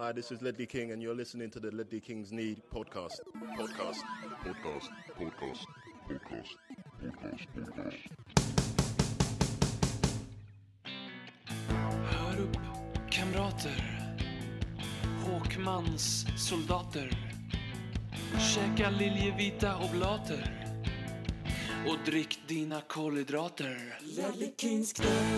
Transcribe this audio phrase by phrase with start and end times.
[0.00, 3.20] Hi, this is Ledley King, and you're listening to the Ledley Kings Need podcast.
[3.54, 3.98] Podcast.
[4.42, 4.88] Podcast.
[5.18, 5.66] Podcast.
[6.08, 6.56] Podcast.
[7.02, 7.46] Podcast.
[7.54, 7.96] Podcast.
[12.06, 12.56] Hör upp,
[13.10, 14.00] kamrater.
[15.24, 17.10] Håkmans soldater.
[18.54, 20.56] Käka liljevita oblater.
[21.88, 23.98] Och drick dina kolhydrater.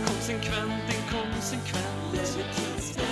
[0.06, 3.11] Konsekvent, inkonsekvent.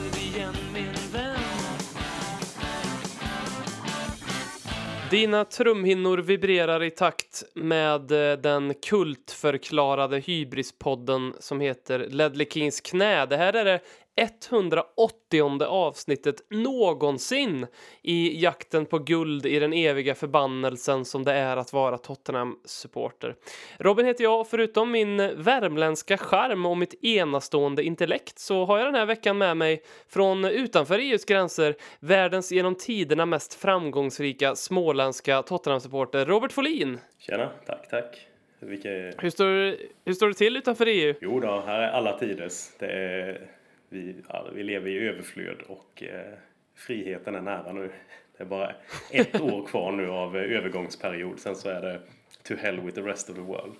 [5.11, 13.25] Dina trumhinnor vibrerar i takt med eh, den kultförklarade hybrispodden som heter Ledley Kings knä.
[13.25, 13.79] Det här är det
[14.15, 17.67] 180 avsnittet någonsin
[18.01, 23.35] i jakten på guld i den eviga förbannelsen som det är att vara Tottenham-supporter.
[23.79, 28.87] Robin heter jag och förutom min värmländska charm och mitt enastående intellekt så har jag
[28.87, 35.41] den här veckan med mig från utanför EUs gränser världens genom tiderna mest framgångsrika småländska
[35.41, 36.99] Tottenham-supporter Robert Folin.
[37.17, 38.27] Tjena, tack, tack.
[38.59, 38.89] Vilka...
[38.89, 41.13] Hur står, hur står det till utanför EU?
[41.21, 42.69] Jo då, här är alla tiders.
[42.79, 43.60] Det är...
[43.91, 46.33] vi, ja, vi lever i överflöd och eh,
[46.75, 47.91] friheten är nära nu.
[48.37, 48.75] Det är bara
[49.11, 51.39] ett år kvar nu av eh, övergångsperiod.
[51.39, 52.01] Sen så är det
[52.43, 53.75] to hell with the rest of the world.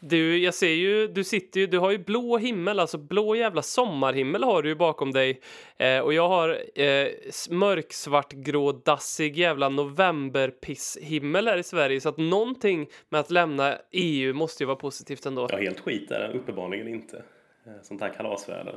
[0.00, 3.62] Du, jag ser ju, du sitter ju, du har ju blå himmel, alltså blå jävla
[3.62, 5.40] sommarhimmel har du ju bakom dig.
[5.76, 7.08] Eh, och jag har eh,
[7.50, 12.00] mörksvartgrå, dassig jävla novemberpisshimmel här i Sverige.
[12.00, 15.48] Så att någonting med att lämna EU måste ju vara positivt ändå.
[15.50, 17.22] Ja, helt skit är det uppenbarligen inte.
[17.66, 18.74] Eh, Sånt här kalasväder.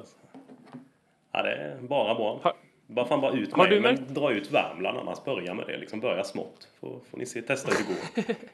[1.31, 2.39] Ja, det är bara bra.
[2.43, 2.53] Har-
[2.89, 5.23] Bara fan bara ut med men märkt- dra ut Värmland annars.
[5.25, 5.77] Börja med det.
[5.77, 6.67] Liksom börja smått.
[6.79, 8.35] Får, får ni se, testa hur det går.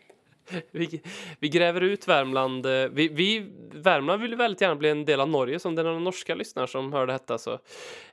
[0.72, 1.02] Vi,
[1.40, 2.66] vi gräver ut Värmland.
[2.66, 6.00] eh, Vi, vi, Värmland vill väldigt gärna bli en del av Norge, som är några
[6.00, 7.38] norska lyssnare som hör detta.
[7.38, 7.60] Så,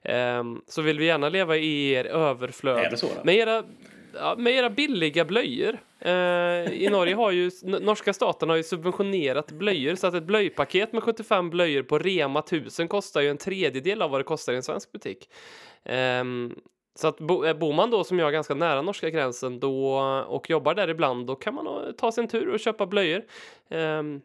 [0.03, 2.78] ehm, så vill vi gärna leva i er överflöd.
[2.78, 3.25] Är det så då?
[3.25, 3.64] Med era,
[4.15, 5.78] ja, med era billiga blöjor.
[5.98, 10.93] Eh, I Norge har ju, norska staten har ju subventionerat blöjor så att ett blöjpaket
[10.93, 14.56] med 75 blöjor på Rema 1000 kostar ju en tredjedel av vad det kostar i
[14.56, 15.31] en svensk butik.
[15.84, 16.54] Ehm,
[16.94, 19.98] så att bo, eh, bor man då som jag ganska nära norska gränsen då,
[20.28, 23.22] och jobbar där ibland då kan man ta sin tur och köpa blöjor.
[23.69, 24.21] ehm,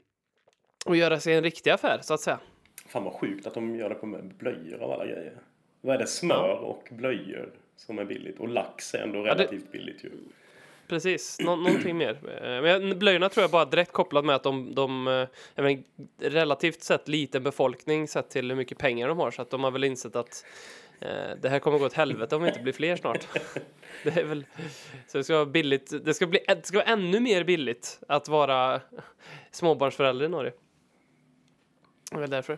[0.86, 2.40] och göra sig en riktig affär så att säga.
[2.88, 5.38] Fan vad sjukt att de gör det på med blöjor av alla grejer.
[5.82, 6.08] Vad är det?
[6.08, 8.40] Smör och blöjor som är billigt.
[8.40, 10.12] Och lax är ändå det- relativt billigt ju.
[10.88, 12.10] Precis, Nå- någonting mer.
[12.44, 15.84] Eh, Men blöjorna tror jag bara direkt kopplat med att de, de eh, menar,
[16.20, 19.72] relativt sett liten befolkning sett till hur mycket pengar de har så att de har
[19.72, 20.46] väl insett att
[21.00, 21.08] eh,
[21.42, 23.28] det här kommer gå åt helvete om vi inte blir fler snart.
[24.04, 24.46] Det är väl,
[25.08, 26.06] så det ska vara billigt.
[26.06, 28.82] Det ska, bli, det ska vara ännu mer billigt att vara
[29.52, 30.52] småbarnsförälder i Norge.
[32.12, 32.58] Det är väl därför.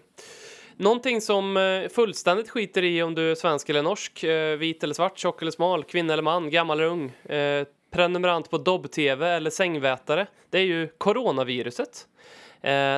[0.79, 4.93] Någonting som eh, fullständigt skiter i om du är svensk eller norsk, eh, vit eller
[4.93, 9.49] svart, tjock eller smal, kvinna eller man, gammal eller ung, eh, prenumerant på Dobb-TV eller
[9.49, 12.07] sängvätare, det är ju coronaviruset.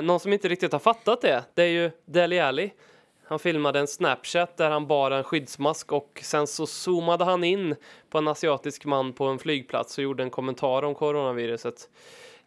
[0.03, 2.71] Någon som inte riktigt har fattat det, det är ju Deli Alli.
[3.23, 7.75] Han filmade en Snapchat där han bar en skyddsmask och sen så zoomade han in
[8.09, 11.89] på en asiatisk man på en flygplats och gjorde en kommentar om coronaviruset.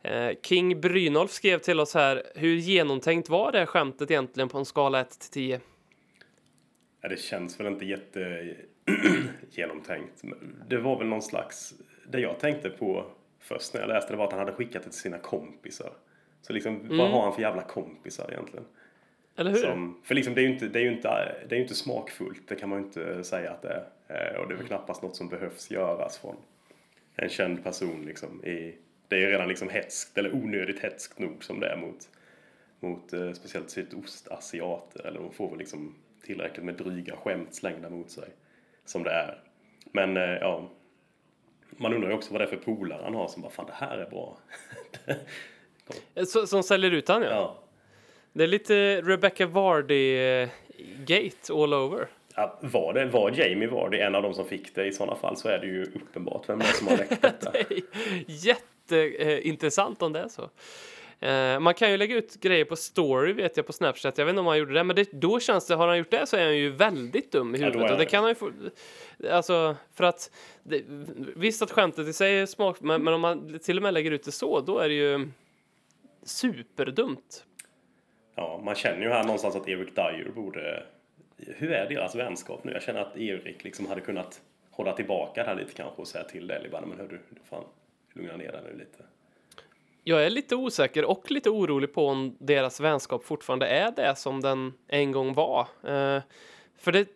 [0.02, 4.64] Eh, King Brynolf skrev till oss här, hur genomtänkt var det skämtet egentligen på en
[4.64, 5.60] skala 1 till 10?
[7.00, 8.54] Ja, det känns väl inte jätte
[9.50, 10.22] genomtänkt.
[10.68, 11.74] Det var väl någon slags...
[12.08, 13.04] Det jag tänkte på
[13.40, 15.92] först när jag läste det var att han hade skickat det till sina kompisar.
[16.42, 18.64] Så liksom, vad har han för jävla kompisar egentligen?
[19.36, 19.58] Eller hur?
[19.58, 22.54] Som, för liksom, det är ju inte, det är inte, det är inte smakfullt, det
[22.56, 24.32] kan man ju inte säga att det är.
[24.34, 26.36] Eh, Och det är väl knappast något som behövs göras från
[27.16, 28.44] en känd person liksom.
[28.44, 28.74] I,
[29.12, 32.08] det är ju redan liksom hetskt, eller onödigt hetskt nog som det är mot,
[32.80, 35.06] mot eh, speciellt sydostasiater.
[35.06, 35.94] Eller de får väl liksom
[36.24, 38.28] tillräckligt med dryga skämt slängda mot sig.
[38.84, 39.38] Som det är.
[39.92, 40.68] Men eh, ja,
[41.70, 43.86] man undrar ju också vad det är för polare han har som bara fan det
[43.86, 44.38] här är bra.
[46.14, 47.28] Eh, Så, som säljer ut han ja.
[47.28, 47.58] ja.
[48.32, 52.06] Det är lite Rebecca Vardy-gate all over.
[52.34, 55.36] Ja, var, det, var Jamie Vardy en av de som fick det i sådana fall
[55.36, 57.52] så är det ju uppenbart vem det är som har väckt detta.
[58.96, 60.50] Jätteintressant om det är så.
[61.26, 64.18] Eh, man kan ju lägga ut grejer på story vet jag på Snapchat.
[64.18, 66.10] Jag vet inte om han gjorde det, men det, då känns det, har han gjort
[66.10, 67.88] det så är han ju väldigt dum i Ja, huvudet.
[67.88, 68.50] är och det kan han ju få,
[69.30, 70.30] alltså för att
[70.62, 70.82] det,
[71.36, 74.10] visst att skämtet i sig är smak, men, men om man till och med lägger
[74.10, 75.28] ut det så, då är det ju
[76.22, 77.44] superdumt.
[78.34, 80.82] ja, man känner ju här någonstans att Eric Dyer borde...
[81.46, 82.72] Hur är deras vänskap nu?
[82.72, 84.40] Jag känner att Erik liksom hade kunnat
[84.70, 87.64] hålla tillbaka det här lite kanske och säga till Deli men hör du fan
[88.12, 89.04] lugna ner dig nu lite.
[90.04, 94.40] Jag är lite osäker och lite orolig på om deras vänskap fortfarande är det som
[94.40, 95.60] den en gång var.
[95.60, 96.22] Eh,
[96.78, 97.08] för det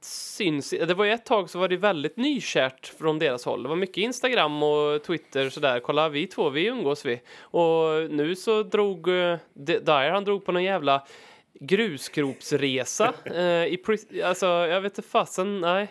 [0.00, 3.62] syns, det var ju ett tag så var det väldigt nykärt från deras håll.
[3.62, 5.80] Det var mycket Instagram och Twitter sådär.
[5.80, 7.20] Kolla vi två, vi umgås vi.
[7.40, 11.06] Och nu så drog uh, Dyer, han drog på någon jävla
[11.54, 13.14] grusgropsresa.
[13.30, 13.82] uh, i,
[14.24, 15.88] alltså jag vet inte fasen, nej.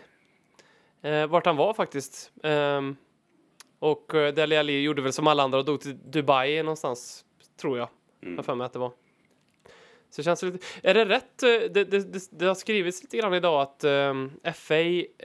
[1.06, 2.32] Uh, vart han var faktiskt.
[2.44, 2.98] Um,
[3.80, 7.26] och uh, Dele Alli gjorde väl som alla andra och dog till Dubai någonstans,
[7.62, 7.90] tror jag.
[8.22, 8.36] Mm.
[8.36, 8.92] Jag för mig att det var.
[10.10, 10.66] Så det känns lite...
[10.84, 11.44] Är det rätt?
[11.44, 14.76] Eh, det, det, det, har skrivits lite grann idag att um, ehm, FA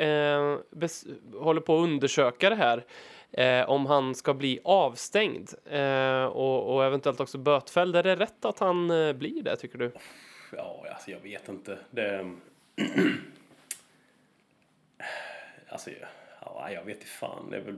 [0.05, 1.05] uh, bes,
[1.35, 2.85] håller på att undersöka det här.
[3.39, 7.97] Uh, om han ska bli avstängd uh, och, och, eventuellt också bötfälld.
[7.97, 9.93] Är det rätt att han blir det, tycker du?
[10.57, 11.79] Ja, alltså jag vet inte.
[11.91, 12.31] Det...
[15.69, 15.91] alltså,
[16.41, 17.51] ja, jag vet inte fan.
[17.51, 17.77] Det är väl...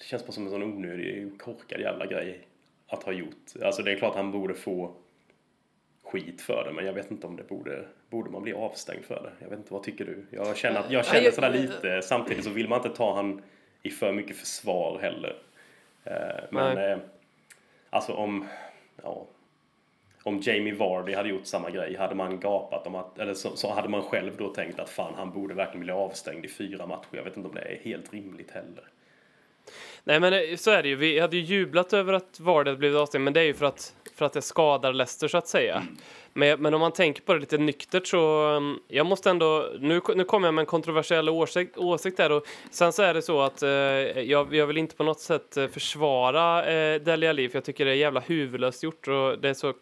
[0.00, 2.40] Det känns bara som en sån onödig, korkad jävla grej
[2.86, 3.62] att ha gjort.
[3.62, 4.94] Alltså det är klart han borde få
[6.02, 9.22] skit för det, men jag vet inte om det borde, borde man bli avstängd för
[9.22, 9.44] det.
[9.44, 10.26] Jag vet inte, vad tycker du?
[10.30, 13.42] Jag känner, jag känner sådär lite, samtidigt så vill man inte ta han
[13.82, 15.36] i för mycket försvar heller.
[16.04, 16.92] Eh, men Nej.
[16.92, 16.98] Eh,
[17.90, 18.46] alltså om,
[19.02, 19.26] ja,
[20.22, 23.72] om Jamie Vardy hade gjort samma grej, hade man gapat om att, eller så, så,
[23.72, 27.08] hade man själv då tänkt att fan, han borde verkligen bli avstängd i fyra matcher.
[27.10, 28.84] Jag vet inte om det är helt rimligt heller.
[30.04, 30.96] Nej men eh, så är det ju.
[30.96, 33.66] Vi hade ju jublat över att Vardy hade blivit avstängd, men det är ju för
[33.66, 35.74] att för att det skadar Leicester så att säga.
[35.76, 35.96] Mm.
[36.32, 40.00] Men, men om man tänker på det lite nyktert så um, jag måste ändå, nu,
[40.14, 43.40] nu kommer jag med en kontroversiell åsikt, åsikt där och sen så är det så
[43.40, 47.56] att eh, jag, jag vill inte på något sätt eh, försvara eh, Dele Alli för
[47.56, 49.72] jag tycker det är jävla huvudlöst gjort och det är så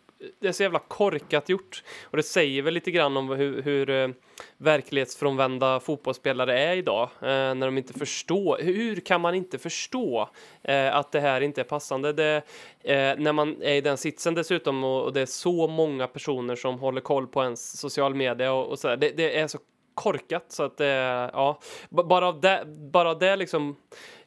[0.40, 1.82] det är så jävla korkat gjort.
[2.04, 4.08] Och det säger väl lite grann om hur, hur eh,
[4.56, 7.08] verklighetsfrånvända fotbollsspelare är idag.
[7.20, 8.58] Eh, när de inte förstår.
[8.62, 10.28] Hur kan man inte förstå
[10.62, 12.12] eh, att det här inte är passande?
[12.12, 12.42] Det,
[12.80, 16.56] eh, när man är i den sitsen dessutom och, och, det är så många personer
[16.56, 19.58] som håller koll på ens social media och, och så det, det, är så
[19.94, 21.60] korkat så att det, ja,
[21.90, 23.76] bara av det, bara det liksom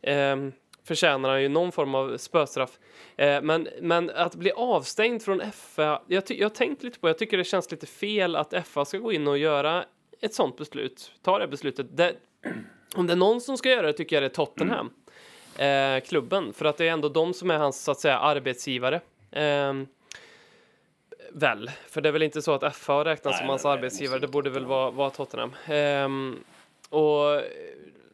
[0.02, 0.36] eh,
[0.84, 2.80] förtjänar han ju någon form av spöstraff.
[3.16, 7.18] Eh, men, men att bli avstängd från FA, jag, jag har tänkt lite på, jag
[7.18, 9.86] tycker det känns lite fel att FA ska gå in och göra
[10.22, 11.98] ett sånt beslut, ta det beslutet.
[11.98, 12.16] Det,
[12.96, 14.90] om det är någon som ska göra det tycker jag det är Tottenham,
[15.58, 15.98] mm.
[15.98, 19.02] eh, klubben, för att det är ändå de som är hans så att säga arbetsgivare.
[19.32, 19.74] Eh,
[21.32, 24.50] väl, för det är väl inte så att FA räknas som hans arbetsgivare, det borde
[24.50, 25.54] väl vara, vara Tottenham.
[25.66, 26.38] Eh,
[27.00, 27.42] och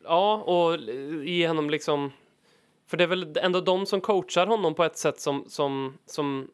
[0.04, 0.80] ja, och
[1.24, 2.12] ge honom liksom
[2.88, 6.48] för det är väl ändå de som coachar honom på ett sätt som, som, som,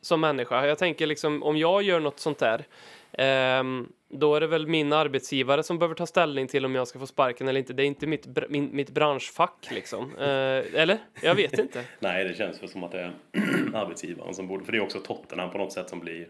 [0.00, 0.66] som människa.
[0.66, 2.66] Jag tänker liksom om jag gör något sånt där
[3.12, 3.62] eh,
[4.08, 7.06] då är det väl min arbetsgivare som behöver ta ställning till om jag ska få
[7.06, 7.72] sparken eller inte.
[7.72, 10.16] Det är inte mitt, min, mitt branschfack liksom.
[10.16, 10.98] Eh, eller?
[11.22, 11.84] Jag vet inte.
[11.98, 13.12] Nej, det känns väl som att det är
[13.74, 16.28] arbetsgivaren som borde, för det är också Tottenham på något sätt som blir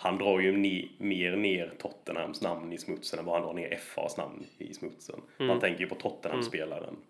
[0.00, 3.76] han drar ju ni, mer ner Tottenhams namn i smutsen än vad han drar ner
[3.76, 5.20] FAs namn i smutsen.
[5.38, 5.48] Mm.
[5.48, 6.88] Man tänker ju på Tottenham-spelaren.
[6.88, 7.00] Mm.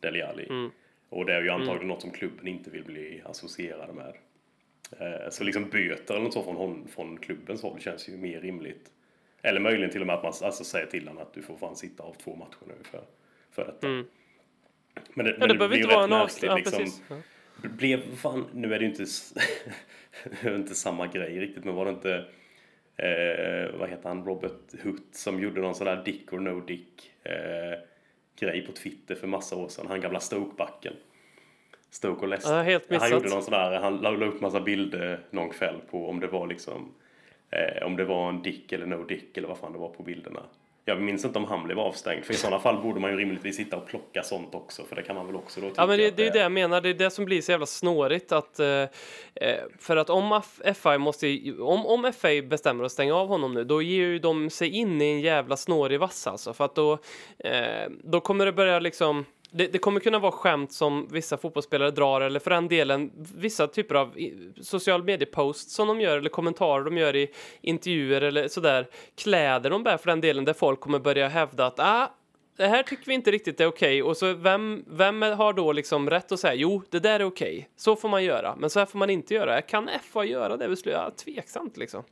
[0.00, 0.46] Dele Alli.
[0.48, 0.70] Mm.
[1.08, 1.88] Och det är ju antagligen mm.
[1.88, 4.14] något som klubben inte vill bli associerade med.
[5.00, 8.90] Eh, så liksom böter eller något så från, från klubbens håll känns ju mer rimligt.
[9.42, 11.76] Eller möjligen till och med att man alltså säger till honom att du får fan
[11.76, 13.02] sitta av två matcher nu för,
[13.50, 13.86] för detta.
[13.86, 14.06] Mm.
[15.14, 16.64] Men det, ja, men det, behöver inte vara en avstängning.
[16.64, 19.04] Liksom, ja, blev fan, nu är det ju inte,
[20.56, 22.14] inte samma grej riktigt, men var det inte
[22.96, 27.10] eh, vad heter han, Robert Hutt som gjorde någon sån där Dick or No Dick
[27.22, 27.78] eh,
[28.40, 29.86] grej på Twitter för massa år sedan.
[29.88, 30.92] Han gamla Stoke-backen.
[31.90, 32.56] Stoke och Leicester.
[32.56, 36.08] Ja, helt han gjorde någon sån där, han la upp massa bilder någon kväll på
[36.08, 36.92] om det var liksom
[37.50, 40.02] eh, om det var en dick eller no dick eller vad fan det var på
[40.02, 40.42] bilderna.
[40.88, 43.56] Jag minns inte om han blev avstängd, för i sådana fall borde man ju rimligtvis
[43.56, 46.10] sitta och plocka sånt också, för det kan man väl också då Ja, men det,
[46.10, 48.60] det är ju det jag menar, det är det som blir så jävla snårigt att
[48.60, 48.88] eh, eh
[49.78, 50.42] för att om
[50.74, 54.50] FI måste, om, om FI bestämmer att stänga av honom nu, då ger ju de
[54.50, 56.98] sig in i en jävla snårig vass alltså, för att då,
[57.38, 61.90] eh, då kommer det börja liksom det, det, kommer kunna vara skämt som vissa fotbollsspelare
[61.90, 64.16] drar eller för den delen vissa typer av
[64.60, 69.82] social medieposts som de gör eller kommentarer de gör i intervjuer eller sådär kläder de
[69.82, 72.14] bär för den delen där folk kommer börja hävda att ah,
[72.56, 74.10] det här tycker vi inte riktigt är okej okay.
[74.10, 77.56] och så vem, vem har då liksom rätt att säga jo det där är okej
[77.56, 77.64] okay.
[77.76, 80.68] så får man göra men så här får man inte göra kan FA göra det
[80.68, 81.00] beslutet?
[81.04, 82.04] Ja, tveksamt liksom.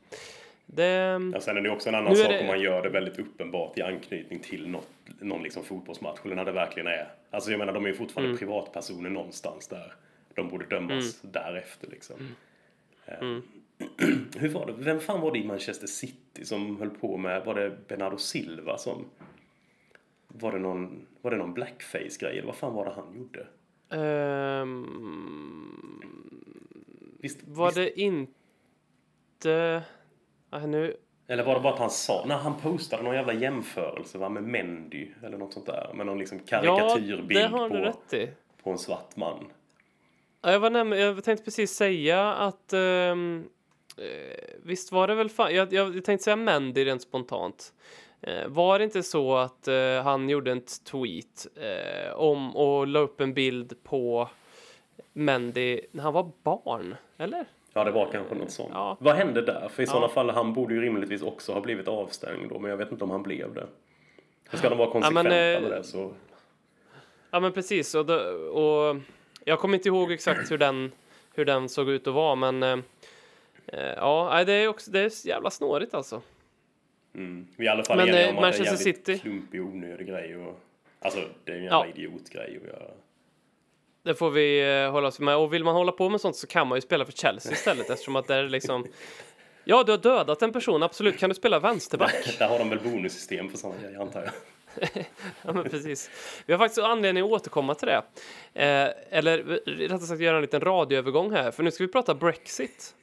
[0.67, 1.19] Det...
[1.33, 2.39] Ja, sen är det också en annan sak det...
[2.39, 6.45] om man gör det väldigt uppenbart i anknytning till något, någon liksom fotbollsmatch eller när
[6.45, 7.07] det verkligen är.
[7.31, 8.39] Alltså jag menar de är ju fortfarande mm.
[8.39, 9.93] privatpersoner någonstans där.
[10.33, 11.31] De borde dömas mm.
[11.33, 12.15] därefter liksom.
[12.19, 12.33] Mm.
[13.21, 13.41] Mm.
[14.37, 14.73] Hur var det?
[14.77, 18.77] Vem fan var det i Manchester City som höll på med, var det Bernardo Silva
[18.77, 19.05] som
[20.27, 23.47] var det någon, var det någon blackface-grej eller vad fan var det han gjorde?
[23.89, 24.87] Ehm,
[27.19, 29.83] Visst, var visst, det inte...
[30.49, 30.95] Nej, nu...
[31.27, 34.43] Eller var det bara att han sa, när han postade någon jävla jämförelse va, med
[34.43, 37.91] Mendy eller något sånt där, med någon liksom Ja, karikatyrbild du
[38.25, 38.31] på,
[38.63, 39.45] på en svart man.
[40.41, 42.73] Ja, Jag, var näm- jag tänkte precis säga att...
[42.73, 43.15] eh,
[44.63, 45.55] visst var det väl fan...
[45.55, 47.73] Jag, jag tänkte säga Mendy rent spontant.
[48.21, 52.99] Eh, var det inte så att eh, han gjorde en tweet eh, om och la
[52.99, 54.29] upp en bild på
[55.13, 56.95] Mendy när han var barn?
[57.17, 57.45] Eller?
[57.77, 58.69] Ja, det var kanske något sånt.
[58.73, 58.97] Ja.
[58.99, 59.69] Vad hände där?
[59.69, 59.91] För i Ja.
[59.91, 63.03] sådana fall, han borde ju rimligtvis också ha blivit avstängd då, men jag vet inte
[63.03, 63.67] om han blev det.
[64.49, 66.13] För ska de vara konsekventa men, eh, med det så...
[67.31, 67.95] Ja, men precis.
[67.95, 68.15] Och, då,
[68.61, 68.95] och
[69.45, 70.91] jag kommer inte ihåg exakt hur den,
[71.35, 72.63] hur den såg ut att vara, men...
[72.63, 72.77] Eh,
[73.67, 76.21] eh, ja, det är också det är så jävla snårigt alltså.
[77.15, 77.47] Mm.
[77.55, 79.19] Vi är i alla fall Men, eniga eh, om att det är en jävligt City-
[79.19, 80.37] klumpig onödig grej.
[80.37, 80.59] Och,
[80.99, 81.93] alltså, det är en jävla Ja.
[81.95, 82.91] idiotgrej att göra.
[84.07, 85.35] Det får vi eh, hålla oss med.
[85.35, 87.89] Och vill man hålla på med sånt så kan man ju spela för Chelsea istället
[87.89, 88.85] eftersom att det är liksom...
[89.63, 91.17] Ja, du har dödat en person, absolut.
[91.19, 92.15] Kan du spela vänsterback?
[92.39, 94.31] Där har de väl bonussystem för sådana grejer, antar jag.
[95.41, 96.09] Ja, men precis.
[96.45, 98.01] Vi har faktiskt anledning att återkomma till det.
[98.53, 102.95] Eh, eller rättare sagt göra en liten radioövergång här, för nu ska vi prata Brexit.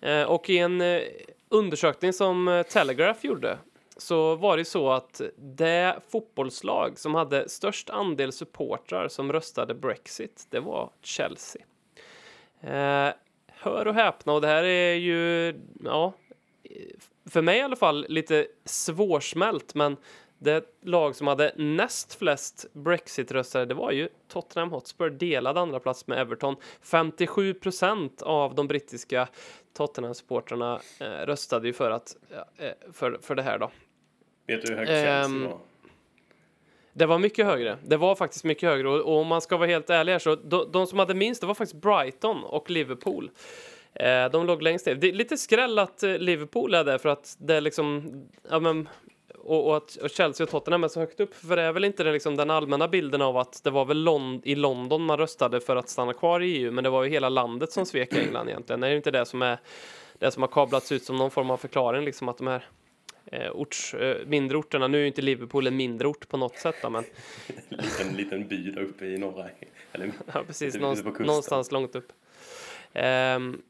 [0.00, 1.00] Eh, och i en eh,
[1.48, 3.58] undersökning som eh, Telegraph gjorde
[3.98, 10.46] så var det så att det fotbollslag som hade störst andel supportrar som röstade Brexit,
[10.50, 11.62] det var Chelsea.
[12.60, 13.14] Eh,
[13.46, 16.12] hör och häpna, och det här är ju, ja,
[17.26, 19.96] för mig i alla fall lite svårsmält, men
[20.38, 26.06] det lag som hade näst flest Brexit-röstare, det var ju Tottenham Hotspur, delad andra plats
[26.06, 26.56] med Everton.
[26.82, 29.28] 57 procent av de brittiska
[29.76, 32.16] Tottenham-supportrarna eh, röstade ju för, att,
[32.58, 33.70] eh, för, för det här då.
[34.48, 35.58] Vet du hur högt Ehm, var?
[36.92, 37.78] Det var mycket högre.
[37.84, 38.88] Det var faktiskt mycket högre.
[38.88, 41.40] Och, och om man ska vara helt ärlig här så de, de som hade minst
[41.40, 43.30] det var faktiskt Brighton och Liverpool.
[43.94, 44.94] Eh, de låg längst ner.
[44.94, 48.12] Det är lite skräll att eh, Liverpool är där för att det är liksom...
[48.50, 48.88] Ja, men,
[49.38, 51.34] och, och att och Chelsea och Tottenham är så högt upp.
[51.34, 54.02] För det är väl inte den, liksom, den allmänna bilden av att det var väl
[54.02, 56.70] Lond i London man röstade för att stanna kvar i EU.
[56.72, 58.80] Men det var ju hela landet som svek England egentligen.
[58.80, 59.58] Det är ju inte det som är
[60.18, 62.64] det som har kablats ut som någon form av förklaring liksom att de här
[63.32, 66.56] eh, orts, eh, mindre orterna, nu är ju inte Liverpool en mindre ort på något
[66.58, 67.04] sätt då, men
[67.68, 69.46] En liten, liten by där uppe i norra...
[69.92, 70.74] Eller, Ja, precis.
[70.74, 71.26] Ute- Någonst- ute på kusten.
[71.26, 72.12] någonstans långt upp.
[72.92, 73.62] Ehm,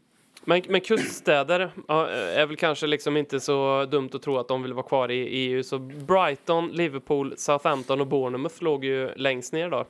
[0.44, 4.62] men, men kuststäder ja, är väl kanske liksom inte så dumt att tro att de
[4.62, 5.62] vill vara kvar i EU.
[5.62, 9.86] Så Brighton, Liverpool, Southampton och Bournemouth låg ju längst ner då.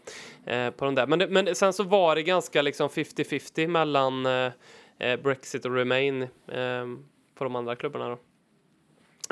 [0.53, 1.07] Eh, på de där.
[1.07, 4.53] Men, det, men sen så var det ganska liksom 50-50 mellan eh,
[4.99, 6.29] eh, Brexit och Remain eh,
[7.35, 8.19] på de andra klubbarna då.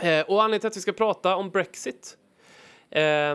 [0.03, 2.17] Eh, och anledningen till att vi ska prata om Brexit
[2.91, 3.35] eh,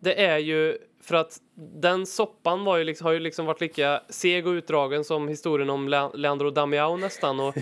[0.00, 4.02] det är ju för att den soppan var ju liksom, har ju liksom varit lika
[4.08, 7.40] seg och utdragen som historien om Le Leandro Damiao nästan.
[7.40, 7.56] Och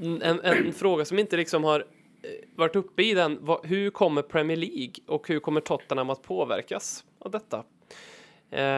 [0.00, 4.22] en, en fråga som inte liksom har eh, varit uppe i den, var, hur kommer
[4.22, 7.64] Premier League och hur kommer Tottenham att påverkas av detta?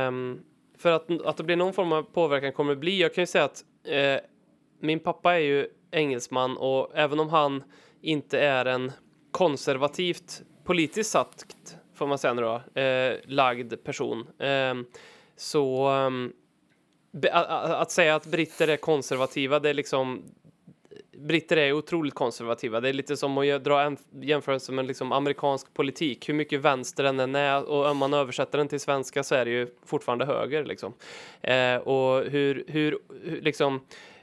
[0.08, 0.40] Um,
[0.78, 3.00] för att, att det blir någon form av påverkan kommer det bli.
[3.00, 4.26] Jag kan ju säga att uh,
[4.80, 7.62] min pappa är ju engelsman och även om han
[8.00, 8.92] inte är en
[9.30, 11.46] konservativt politiskt satt,
[11.94, 14.74] får man säga nu då, eh, lagd person, eh,
[15.36, 16.32] så ehm,
[17.12, 20.22] be- a- a- att säga att britter är konservativa, det är liksom
[21.16, 22.80] Britter är otroligt konservativa.
[22.80, 26.28] Det är lite som att dra en jämförelse med liksom amerikansk politik.
[26.28, 29.44] Hur mycket vänster den än är och om man översätter den till svenska så är
[29.44, 30.64] det ju fortfarande höger.
[30.64, 30.92] Liksom.
[31.40, 33.80] Eh, och hur, hur, hur, liksom,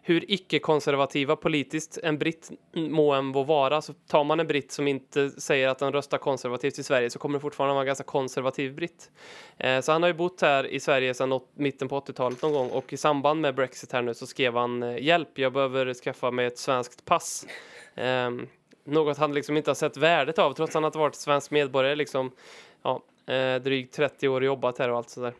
[0.07, 4.87] hur icke-konservativa politiskt en britt må än må vara, så tar man en britt som
[4.87, 8.03] inte säger att den röstar konservativt i Sverige så kommer det fortfarande vara en ganska
[8.03, 9.11] konservativ britt.
[9.57, 12.69] Eh, så han har ju bott här i Sverige sedan mitten på 80-talet någon gång
[12.69, 16.31] och i samband med Brexit här nu så skrev han eh, hjälp, jag behöver skaffa
[16.31, 17.45] mig ett svenskt pass.
[17.95, 18.31] Eh,
[18.83, 21.95] något han liksom inte har sett värdet av trots att han har varit svensk medborgare
[21.95, 22.31] liksom,
[22.83, 25.33] ja, eh, drygt 30 år och jobbat här och allt sådär.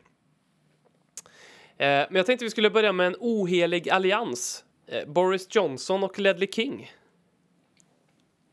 [1.78, 4.66] Eh, men jag tänkte vi skulle börja med en ohelig allians.
[4.88, 6.92] Eh, Boris Johnson och Ledley King.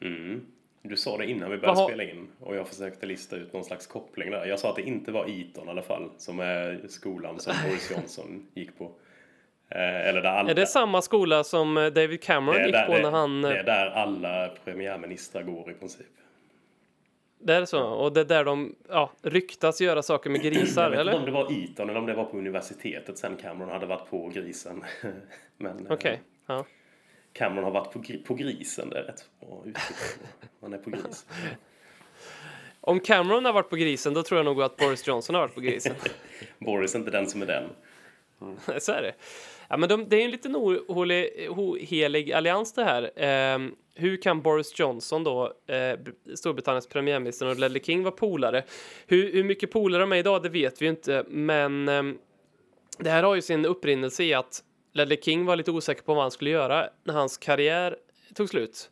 [0.02, 0.46] Mm.
[0.82, 1.88] Du sa det innan vi började Jaha.
[1.88, 4.46] spela in och jag försökte lista ut någon slags koppling där.
[4.46, 7.90] Jag sa att det inte var Eton i alla fall, som är skolan som Boris
[7.90, 8.84] Johnson gick på.
[9.68, 10.50] Eh, eller där alla...
[10.50, 13.42] Är det samma skola som David Cameron gick på det, när han...
[13.42, 16.06] det är där alla premiärministrar går i princip.
[17.44, 17.82] Det är så?
[17.82, 21.14] Och det är där de ja, ryktas göra saker med grisar, Jag vet eller?
[21.14, 24.28] om det var Eton eller om det var på universitetet sen Cameron hade varit på
[24.28, 24.84] grisen.
[25.56, 26.22] Men, eh, Okej.
[26.46, 26.64] Ja.
[27.32, 30.74] Cameron har varit på, på grisen, det är rätt bra uttryck.
[30.74, 31.28] Är på grisen.
[32.80, 35.54] Om Cameron har varit på grisen, då tror jag nog att Boris Johnson har varit
[35.54, 35.94] på grisen.
[36.58, 37.64] Boris är inte den som är den.
[38.80, 39.14] Så är det.
[39.68, 43.22] Ja, men de, det är en liten ohelig, ohelig allians det här.
[43.22, 43.58] Eh,
[43.94, 45.98] hur kan Boris Johnson då, eh,
[46.34, 48.64] Storbritanniens premiärminister och Ledley King vara polare?
[49.06, 52.02] Hur, hur mycket polare de är idag, det vet vi ju inte, men eh,
[52.98, 56.24] det här har ju sin upprinnelse i att Ledley King var lite osäker på vad
[56.24, 57.96] han skulle göra när hans karriär
[58.34, 58.90] tog slut.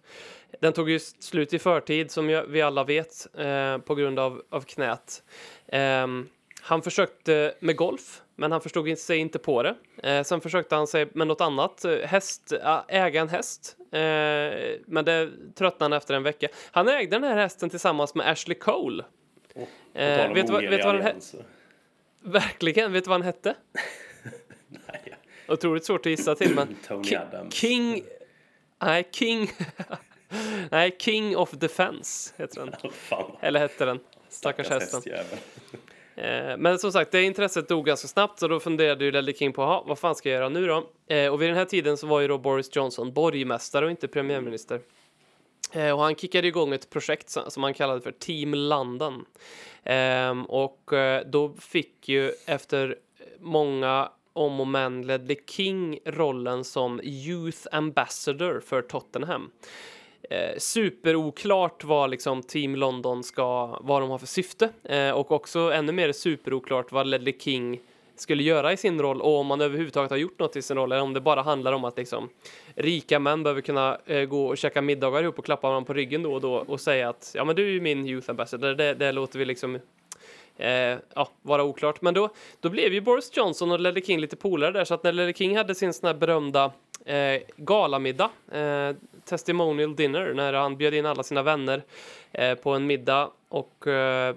[0.61, 4.61] Den tog ju slut i förtid, som vi alla vet, eh, på grund av, av
[4.61, 5.23] knät.
[5.69, 6.29] Ehm,
[6.61, 9.75] han försökte med golf, men han förstod sig inte på det.
[10.03, 13.77] Eh, sen försökte han sig med något annat, eh, häst, ä- äga en häst.
[13.93, 13.99] Eh,
[14.87, 16.49] men det tröttnade han efter en vecka.
[16.71, 19.05] Han ägde den här hästen tillsammans med Ashley Cole.
[19.95, 21.45] Eh, om vet du vad- vet vad den he- allianser.
[22.21, 23.55] Verkligen, vet du vad han hette?
[24.69, 25.15] Nej,
[25.49, 26.77] Otroligt svårt att gissa till, men...
[26.89, 27.55] Tony Ki- Adams.
[27.55, 28.03] King...
[28.83, 29.51] Nej, King...
[30.71, 32.75] Nej, King of Defense heter den.
[33.41, 34.01] Eller hette den.
[34.29, 35.13] Stackars stackars hästen.
[36.15, 39.53] Eh, men som sagt, det intresset dog ganska snabbt och då funderade ju Ledley King
[39.53, 40.91] på, vad fan ska jag göra nu då?
[41.15, 44.09] Eh, och vid den här tiden så var ju då Boris Johnson borgmästare och inte
[44.09, 44.81] premiärminister.
[45.73, 49.25] Eh, och han kickade igång ett projekt som han kallade för Team London.
[49.85, 50.91] Ehm, och
[51.27, 52.97] då fick ju efter
[53.41, 59.51] många om och men Ledley King rollen som Youth Ambassador för Tottenham.
[60.31, 65.59] Eh, superoklart vad liksom Team London ska, vad de har för syfte eh, och också
[65.59, 67.81] ännu mer superoklart vad Ledley King
[68.17, 70.93] skulle göra i sin roll och om man överhuvudtaget har gjort något i sin roll
[70.93, 72.29] eller om det bara handlar om att liksom
[72.75, 76.23] rika män behöver kunna eh, gå och käka middagar ihop och klappa varandra på ryggen
[76.23, 78.95] då och då och säga att ja men du är ju min youth ambassador, det,
[78.95, 79.79] det låter vi liksom
[80.57, 82.03] eh, ja, vara oklart.
[82.03, 82.29] Men då,
[82.61, 85.35] då blev ju Boris Johnson och Ledley King lite polare där så att när Ledley
[85.35, 86.73] King hade sin sån här berömda
[87.05, 91.83] eh, galamiddag, eh, testimonial dinner, när han bjöd in alla sina vänner
[92.33, 94.37] eh, på en middag och eh,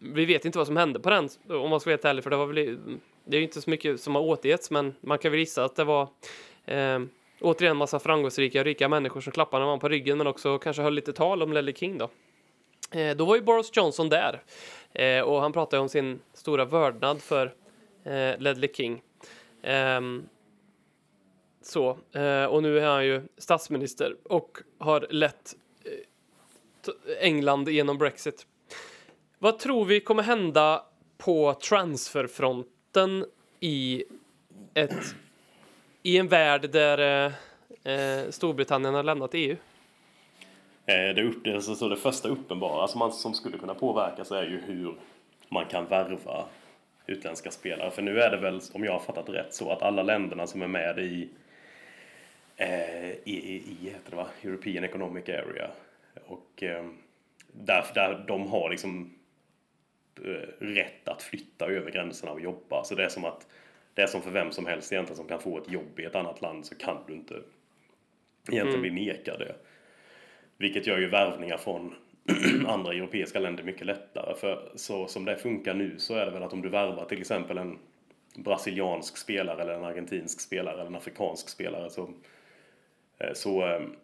[0.00, 2.30] vi vet inte vad som hände på den om man ska vara helt ärlig för
[2.30, 2.78] det var väl
[3.24, 5.76] det är ju inte så mycket som har återgetts men man kan väl gissa att
[5.76, 6.08] det var
[6.64, 7.00] eh,
[7.40, 10.94] återigen massa framgångsrika och rika människor som klappade man på ryggen men också kanske höll
[10.94, 12.08] lite tal om Ledley King då.
[12.98, 14.42] Eh, då var ju Boris Johnson där
[14.92, 17.54] eh, och han pratade om sin stora vördnad för
[18.04, 19.02] eh, Ledley King.
[19.62, 20.28] Ehm,
[21.66, 28.46] så, eh, och nu är han ju statsminister och har lett eh, England genom Brexit.
[29.38, 30.84] Vad tror vi kommer hända
[31.18, 33.26] på transferfronten
[33.60, 34.04] i
[34.74, 35.14] ett
[36.02, 37.32] i en värld där eh,
[37.92, 39.56] eh Storbritannien har lämnat EU?
[40.86, 44.30] Eh, det, upp, det, så, så det första uppenbara alltså man, som skulle kunna påverkas
[44.30, 44.94] är ju hur
[45.48, 46.44] man kan värva
[47.06, 47.90] utländska spelare.
[47.90, 50.62] För nu är det väl, om jag har fattat rätt, så att alla länderna som
[50.62, 51.28] är med i
[52.56, 54.26] eh, EEI, heter det va?
[54.42, 55.70] European Economic Area.
[56.26, 56.84] Och eh,
[57.52, 59.14] där, där de har liksom
[60.24, 62.84] eh, rätt att flytta över gränserna och jobba.
[62.84, 63.46] Så det är som att
[63.94, 66.14] det är som för vem som helst egentligen som kan få ett jobb i ett
[66.14, 67.34] annat land så kan du inte
[68.52, 69.54] egentligen bli nekad det.
[70.56, 71.94] Vilket gör ju värvningar från
[72.66, 74.34] andra europeiska länder mycket lättare.
[74.34, 77.20] För så som det funkar nu så är det väl att om du värvar till
[77.20, 77.78] exempel en
[78.36, 82.10] brasiliansk spelare eller en argentinsk spelare eller en afrikansk spelare så,
[83.24, 83.96] Eh, så, ehm,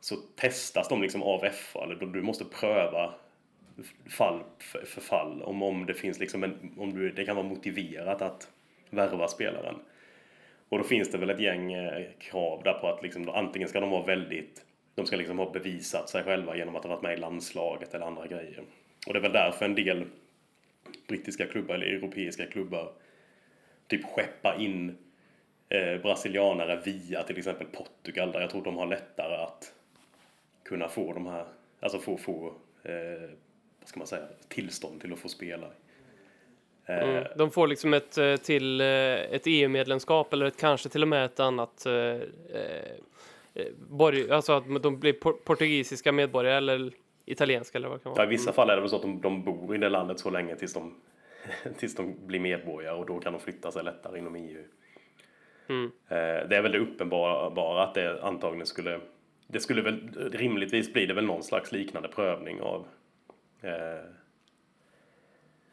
[0.00, 1.84] så testas de liksom av FA.
[1.84, 3.14] Eller du måste pröva
[4.10, 8.22] fall för fall om, om det finns liksom en, om du, det kan vara motiverat
[8.22, 8.48] att
[8.90, 9.74] värva spelaren.
[10.68, 13.68] Och då finns det väl ett gäng eh, krav där på att liksom, då, antingen
[13.68, 14.64] ska de vara väldigt
[14.98, 18.06] de ska liksom ha bevisat sig själva genom att ha varit med i landslaget eller
[18.06, 18.62] andra grejer.
[19.06, 20.04] Och det är väl därför en del
[21.08, 22.92] brittiska klubbar eller europeiska klubbar
[23.86, 24.98] typ skeppa in
[25.68, 29.72] eh, brasilianare via till exempel Portugal där jag tror de har lättare att
[30.62, 31.44] kunna få de här,
[31.80, 32.46] alltså få, få
[32.82, 33.30] eh,
[33.80, 35.66] vad ska man säga, tillstånd till att få spela.
[35.66, 35.72] Eh,
[37.08, 37.24] Mm.
[37.36, 41.24] De får liksom ett eh, till eh, ett EU-medlemskap eller ett, kanske till och med
[41.24, 41.86] ett annat
[43.88, 46.92] borg, alltså att de blir por- portugisiska medborgare eller
[47.24, 48.26] italienska eller vad det kan Ja, vara.
[48.26, 50.56] I vissa fall är det så att de, de bor i det landet så länge
[50.56, 50.94] tills de,
[51.78, 54.64] tills de blir medborgare och då kan de flytta sig lättare inom EU.
[55.68, 55.84] Mm.
[56.08, 59.00] Eh, Det är väl det uppenbara bara att det antagligen skulle
[59.46, 62.86] det skulle väl rimligtvis bli det väl någon slags liknande prövning av
[63.62, 64.10] eh,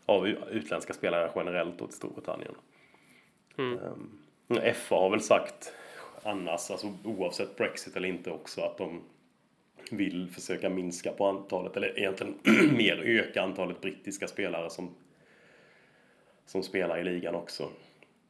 [0.05, 2.55] av utländska spelare generellt då till Storbritannien.
[3.57, 3.79] Mm.
[3.79, 4.21] Um,
[4.73, 5.73] FA har väl sagt
[6.23, 9.01] annars, alltså oavsett Brexit eller inte också, att de
[9.91, 12.33] vill försöka minska på antalet, eller egentligen
[12.77, 14.95] mer öka antalet brittiska spelare som,
[16.45, 17.69] som spelar i ligan också.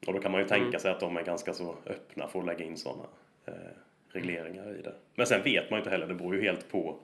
[0.08, 2.46] Och då kan man ju tänka sig att de är ganska så öppna för att
[2.46, 3.04] lägga in sådana
[3.46, 3.54] eh,
[4.10, 4.94] regleringar i det.
[5.16, 7.00] Men sen vet man ju inte heller, det beror ju helt på.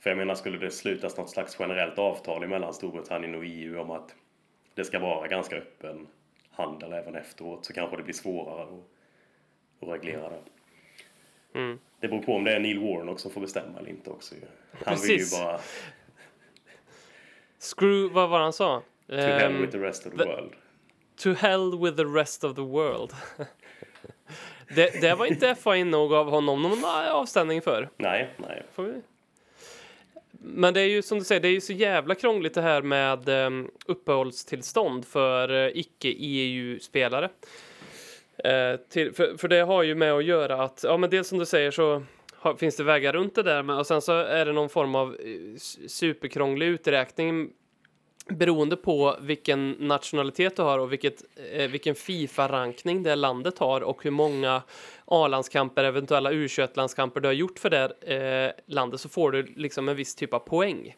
[0.00, 3.90] För jag menar, skulle det slutas något slags generellt avtal mellan Storbritannien och EU om
[3.90, 4.14] att
[4.74, 6.06] det ska vara ganska öppen
[6.50, 8.68] handel även efteråt så kanske det blir svårare att,
[9.82, 10.40] att reglera det.
[11.58, 11.78] Mm.
[12.00, 14.34] Det beror på om det är Neil Warnock som får bestämma eller inte också.
[14.84, 15.40] Han vill ju Precis.
[15.40, 15.60] bara
[17.58, 18.82] Screw, vad var han sa?
[19.06, 20.52] to hell Ehm, with the rest of the the- world.
[21.16, 23.12] To hell with the rest of the world.
[24.74, 27.88] det, det var inte FA inne och gav honom någon avstängning för.
[27.96, 28.62] Nej, nej.
[30.30, 32.82] Men det är ju som du säger, det är ju så jävla krångligt det här
[32.82, 37.28] med um, uppehållstillstånd för uh, icke-EU-spelare.
[38.38, 41.38] Eh, till, för, för det har ju med att göra att, ja men dels som
[41.38, 44.46] du säger så har, finns det vägar runt det där men, och sen så är
[44.46, 47.50] det någon form av eh, superkrånglig uträkning
[48.30, 54.04] beroende på vilken nationalitet du har och vilket, eh, vilken Fifa-rankning det landet har och
[54.04, 54.62] hur många
[55.04, 59.96] A-landskamper, eventuella U21-landskamper du har gjort för det eh, landet så får du liksom en
[59.96, 60.94] viss typ av poäng.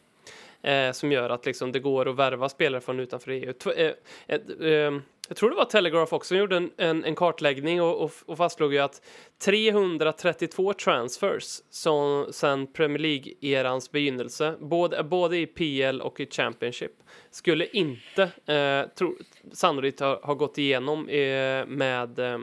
[0.66, 3.52] Eh, som gör att liksom, det går att värva spelare från utanför EU.
[3.52, 3.92] Tw- eh,
[4.26, 8.04] ett, eh, jag tror det var Telegraph också som gjorde en, en, en kartläggning och,
[8.04, 9.02] och, och fastslog ju att
[9.38, 16.92] 332 transfers som, sen Premier League-erans begynnelse, både, både i PL och i Championship,
[17.30, 19.16] skulle inte eh, tro,
[19.52, 22.38] sannolikt ha, ha gått igenom eh, med eh,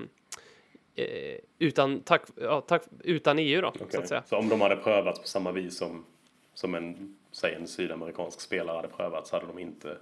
[0.95, 3.99] eh, utan, tack, ja, tack, utan EU då, så Okej.
[3.99, 4.23] att säga.
[4.25, 6.05] Så om de hade prövats på samma vis som,
[6.53, 9.97] som en, säg en sydamerikansk spelare hade prövats så hade de inte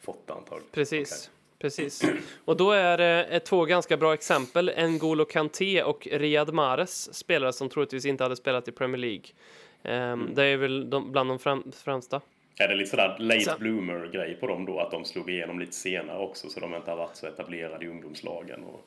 [0.00, 0.70] fått det antagligen.
[0.72, 1.30] Precis.
[1.58, 2.02] Precis.
[2.44, 4.70] Och då är det eh, två ganska bra exempel.
[4.70, 9.24] N'Golo Kanté och Riyad Mahrez, spelare som troligtvis inte hade spelat i Premier League.
[9.82, 12.20] Ehm, Det är väl de, bland de fram, främsta.
[12.58, 14.80] Är det lite sådär late Så- bloomer grej på dem då?
[14.80, 17.88] Att de slog igenom lite senare också så de inte har varit så etablerade i
[17.88, 18.64] ungdomslagen?
[18.64, 18.80] Och...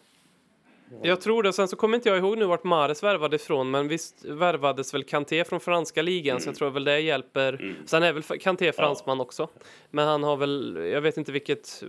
[1.02, 1.54] Jag tror det.
[1.54, 5.04] Sen så kommer inte jag ihåg nu vart Mahrez värvade ifrån, men visst värvades väl
[5.04, 7.76] Kanté från franska ligan, så jag tror väl det hjälper.
[7.86, 9.48] Sen är väl Kanté fransman också,
[9.92, 11.84] men han har väl, jag vet inte vilket,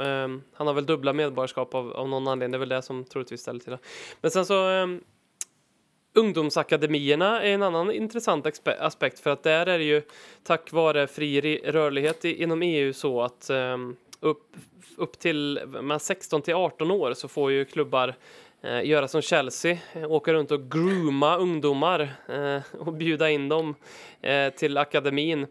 [0.00, 3.04] ehm, han har väl dubbla medborgarskap av, av någon anledning, det är väl det som
[3.04, 3.78] troligtvis ställer till det.
[4.20, 5.00] Men sen så ehm,
[6.14, 10.02] Ungdomsakademierna är en annan intressant aspekt för att där är det ju
[10.42, 14.56] tack vare fri rörlighet i, inom EU så att ehm, upp,
[14.98, 15.60] upp till
[16.00, 18.14] 16 till 18 år så får ju klubbar
[18.62, 23.74] eh, göra som Chelsea, eh, åka runt och grooma ungdomar eh, och bjuda in dem
[24.20, 25.46] eh, till akademin.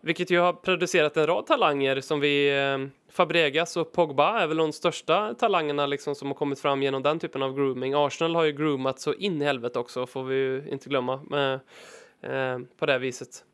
[0.00, 2.58] Vilket ju har producerat en rad talanger som vi...
[2.58, 2.78] Eh,
[3.12, 7.18] Fabregas och Pogba är väl de största talangerna liksom som har kommit fram genom den
[7.18, 7.94] typen av grooming.
[7.94, 11.20] Arsenal har ju groomat så in i helvete också, får vi ju inte glömma.
[11.32, 13.44] Eh, eh på det viset.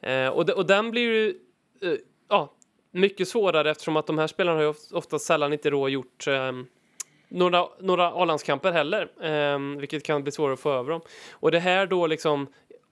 [0.00, 1.28] Eh, och, de, och den blir ju
[1.82, 2.52] eh, ja,
[2.92, 6.52] mycket svårare eftersom att de här spelarna har ju ofta sällan inte då gjort eh,
[7.28, 11.00] några, några A-landskamper heller, eh, vilket kan bli svårare att få över dem.
[11.32, 12.46] Och det här då liksom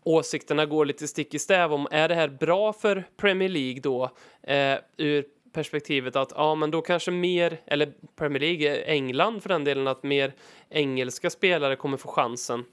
[0.04, 4.10] åsikterna går lite stick i stäv om är det här bra för Premier League då
[4.42, 9.48] eh, ur perspektivet att ja, men då kanske mer, eller Premier League, eh, England för
[9.48, 10.34] den delen, att mer
[10.68, 12.64] engelska spelare kommer få chansen.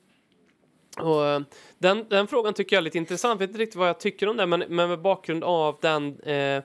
[0.99, 1.41] Och eh,
[1.77, 3.41] den, den frågan tycker jag är lite intressant.
[3.41, 6.19] Jag vet inte riktigt vad jag tycker om det, men, men med bakgrund av den
[6.19, 6.63] eh,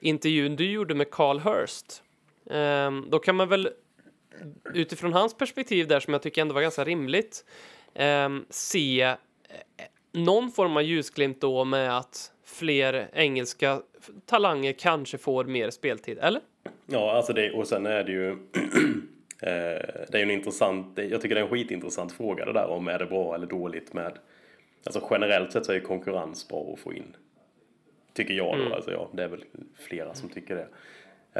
[0.00, 2.02] intervjun du gjorde med Carl Hurst,
[2.50, 3.68] Um, då kan man väl
[4.74, 7.44] utifrån hans perspektiv där, som jag tycker ändå var ganska rimligt,
[7.94, 9.16] um, se eh,
[10.12, 13.82] någon form av ljusglimt då med att fler engelska
[14.26, 16.40] talanger kanske får mer speltid, eller?
[16.86, 18.36] Ja, alltså det, och sen är det ju...
[19.42, 19.50] Eh,
[20.08, 20.98] det är ju en intressant...
[21.10, 23.92] Jag tycker det är en skitintressant fråga det där om är det bra eller dåligt
[23.92, 24.18] med...
[24.84, 27.16] Alltså generellt sett så är ju konkurrens bra att få in.
[28.18, 30.68] Tycker jag då, alltså ja, det är väl flera som tycker det.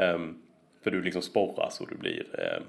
[0.01, 0.41] Ehm,
[0.81, 2.39] för du liksom sporras och du blir...
[2.39, 2.63] ehm,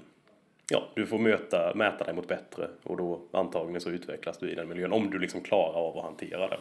[0.69, 4.55] ja, du får möta, mäta dig mot bättre och då antagligen så utvecklas du i
[4.55, 6.59] den miljön om du liksom klarar av att hantera det.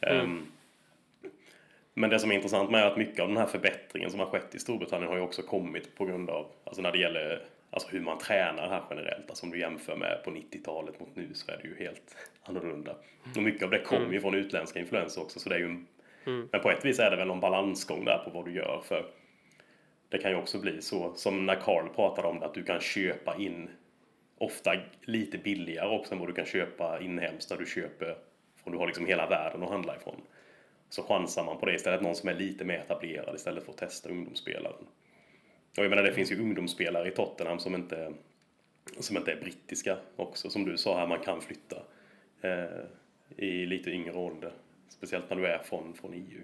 [0.00, 0.46] Ehm,
[1.94, 4.26] men det som är intressant med är att mycket av den här förbättringen som har
[4.26, 7.88] skett i Storbritannien har ju också kommit på grund av, alltså när det gäller alltså
[7.88, 9.28] hur man tränar här generellt.
[9.28, 12.96] Alltså om du jämför med på 90-talet mot nu så är det ju helt annorlunda.
[13.36, 15.86] Och mycket av det kommer ju från utländska influenser också så det är ju en,
[16.26, 16.48] Mm.
[16.52, 19.04] Men på ett vis är det väl en balansgång där på vad du gör för
[20.08, 22.80] det kan ju också bli så som när Carl pratade om det att du kan
[22.80, 23.70] köpa in
[24.38, 28.16] ofta lite billigare också än vad du kan köpa inhemskt där du köper
[28.56, 30.20] från du har liksom hela världen att handla ifrån.
[30.88, 33.78] Så chansar man på det istället, någon som är lite mer etablerad istället för att
[33.78, 34.86] testa ungdomsspelaren.
[35.78, 38.12] Och jag menar det finns ju ungdomsspelare i Tottenham som inte,
[39.00, 41.82] som inte är brittiska också, som du sa här, man kan flytta
[42.40, 42.84] eh,
[43.36, 44.52] i lite yngre ålder.
[44.88, 46.42] Speciellt när du är från, från EU.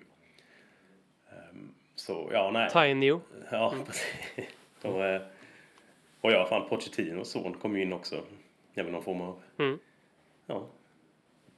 [1.30, 2.70] Ehm, så ja, nej.
[2.70, 3.18] Tiny.
[3.50, 4.46] Ja, precis.
[4.82, 5.22] Och, eh,
[6.20, 8.22] och ja, fan Pochettinos son kom ju in också.
[8.74, 9.78] men någon form av, Mm.
[10.46, 10.66] ja,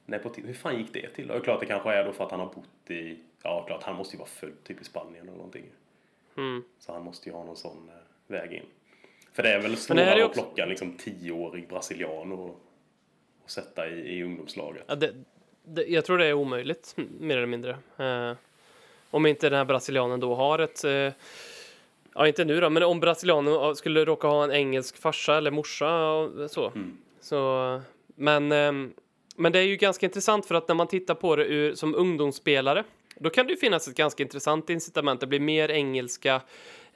[0.05, 0.47] nepotism.
[0.47, 1.31] Hur fan gick det till?
[1.31, 3.95] Och klart det kanske är då för att han har bott i, ja klart han
[3.95, 5.65] måste ju vara född typ i Spanien eller någonting.
[6.37, 6.63] Mm.
[6.79, 7.95] Så han måste ju ha någon sån eh,
[8.27, 8.65] väg in.
[9.33, 12.49] För det är väl det svårare är att också- plocka en liksom tioårig brasilian och,
[13.43, 14.83] och sätta i, i ungdomslaget.
[14.87, 15.13] Ja, det,
[15.67, 17.77] det, jag tror det är omöjligt, mer eller mindre.
[17.97, 18.31] Eh,
[19.09, 20.83] om inte den här brasilianen då har ett...
[20.83, 21.11] Eh,
[22.13, 26.09] ja, inte nu då, men om brasilianen skulle råka ha en engelsk farsa eller morsa
[26.09, 26.67] och så.
[26.67, 26.97] Mm.
[27.21, 27.81] så
[28.15, 28.93] men, ehm,
[29.35, 31.95] men det är ju ganska intressant för att när man tittar på det ur, som
[31.95, 32.83] ungdomsspelare
[33.19, 35.19] då kan det ju finnas ett ganska intressant incitament.
[35.19, 36.41] Det blir mer engelska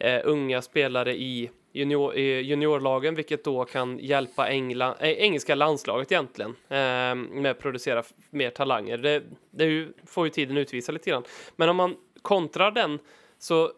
[0.02, 6.56] eh, unga spelare i, junior, juniorlagen, vilket då kan hjälpa England, eh, engelska landslaget egentligen
[6.70, 8.98] eh, med att producera mer talanger.
[8.98, 11.24] Det, det ju, får ju tiden utvisa lite grann.
[11.56, 13.00] Men om man kontrar den
[13.40, 13.72] så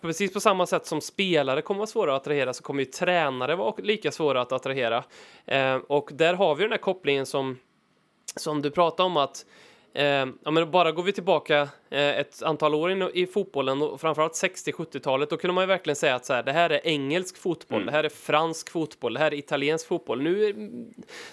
[0.00, 3.56] precis på samma sätt som spelare kommer vara svåra att attrahera så kommer ju tränare
[3.56, 5.04] vara lika svåra att attrahera.
[5.46, 7.58] Eh, och där har vi den här kopplingen som,
[8.36, 9.46] som du pratade om att
[9.94, 14.00] eh, ja, men bara går vi tillbaka eh, ett antal år in i fotbollen och
[14.00, 17.36] framförallt 60-70-talet då kunde man ju verkligen säga att så här, det här är engelsk
[17.36, 20.22] fotboll, det här är fransk fotboll, det här är italiensk fotboll.
[20.22, 20.54] Nu är,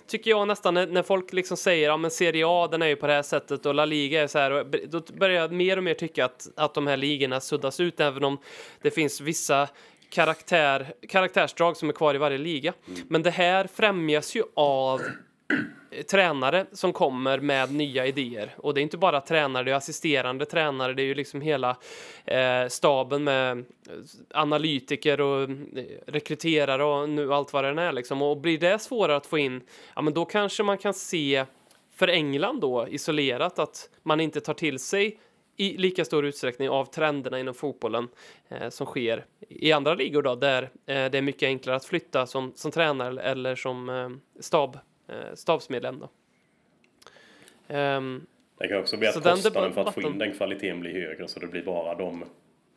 [0.08, 2.96] tycker jag nästan när, när folk liksom säger ja men Serie A den är ju
[2.96, 5.78] på det här sättet och La Liga är så här och då börjar jag mer
[5.78, 8.38] och mer tycka att, att de här ligorna suddas ut även om
[8.82, 9.68] det finns vissa
[10.10, 12.74] karaktär, karaktärsdrag som är kvar i varje liga.
[13.08, 15.02] Men det här främjas ju av
[16.12, 18.56] tränare som kommer med nya idéer.
[18.58, 21.78] Och det är inte bara tränare, det är assisterande tränare, det är ju liksom hela
[22.26, 23.64] eh, staben med eh,
[24.34, 25.50] analytiker och eh,
[26.08, 28.22] rekryterare och nu allt vad det är liksom.
[28.22, 29.62] Och blir det svårare att få in,
[29.96, 31.46] ja men då kanske man kan se
[31.96, 35.20] för England då isolerat att man inte tar till sig
[35.58, 38.08] i lika stor utsträckning av trenderna inom fotbollen
[38.50, 42.26] eh, som sker i andra ligor då, där eh, det är mycket enklare att flytta
[42.26, 44.78] som, som tränare eller som eh, stab,
[45.34, 46.00] stabsmedlem.
[46.00, 46.10] Då.
[47.68, 48.26] Ehm,
[48.58, 51.28] Det kan också bli att den kostnaden för att få in den kvaliteten blir högre
[51.28, 52.24] så det blir bara de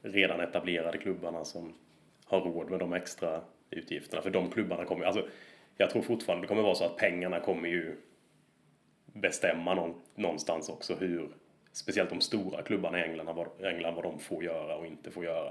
[0.03, 1.75] redan etablerade klubbarna som
[2.25, 3.41] har råd med de extra
[3.71, 4.23] utgifterna.
[4.23, 5.27] För de klubbarna kommer alltså
[5.77, 7.97] jag tror fortfarande det kommer vara så att pengarna kommer ju
[9.07, 11.29] bestämma någon, någonstans också hur
[11.73, 15.25] speciellt de stora klubbarna i England, vad, England, vad de får göra och inte får
[15.25, 15.51] göra.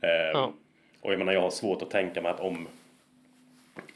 [0.00, 0.52] Ehm, Ja.
[1.00, 2.68] Och jag menar, jag har svårt att tänka mig att om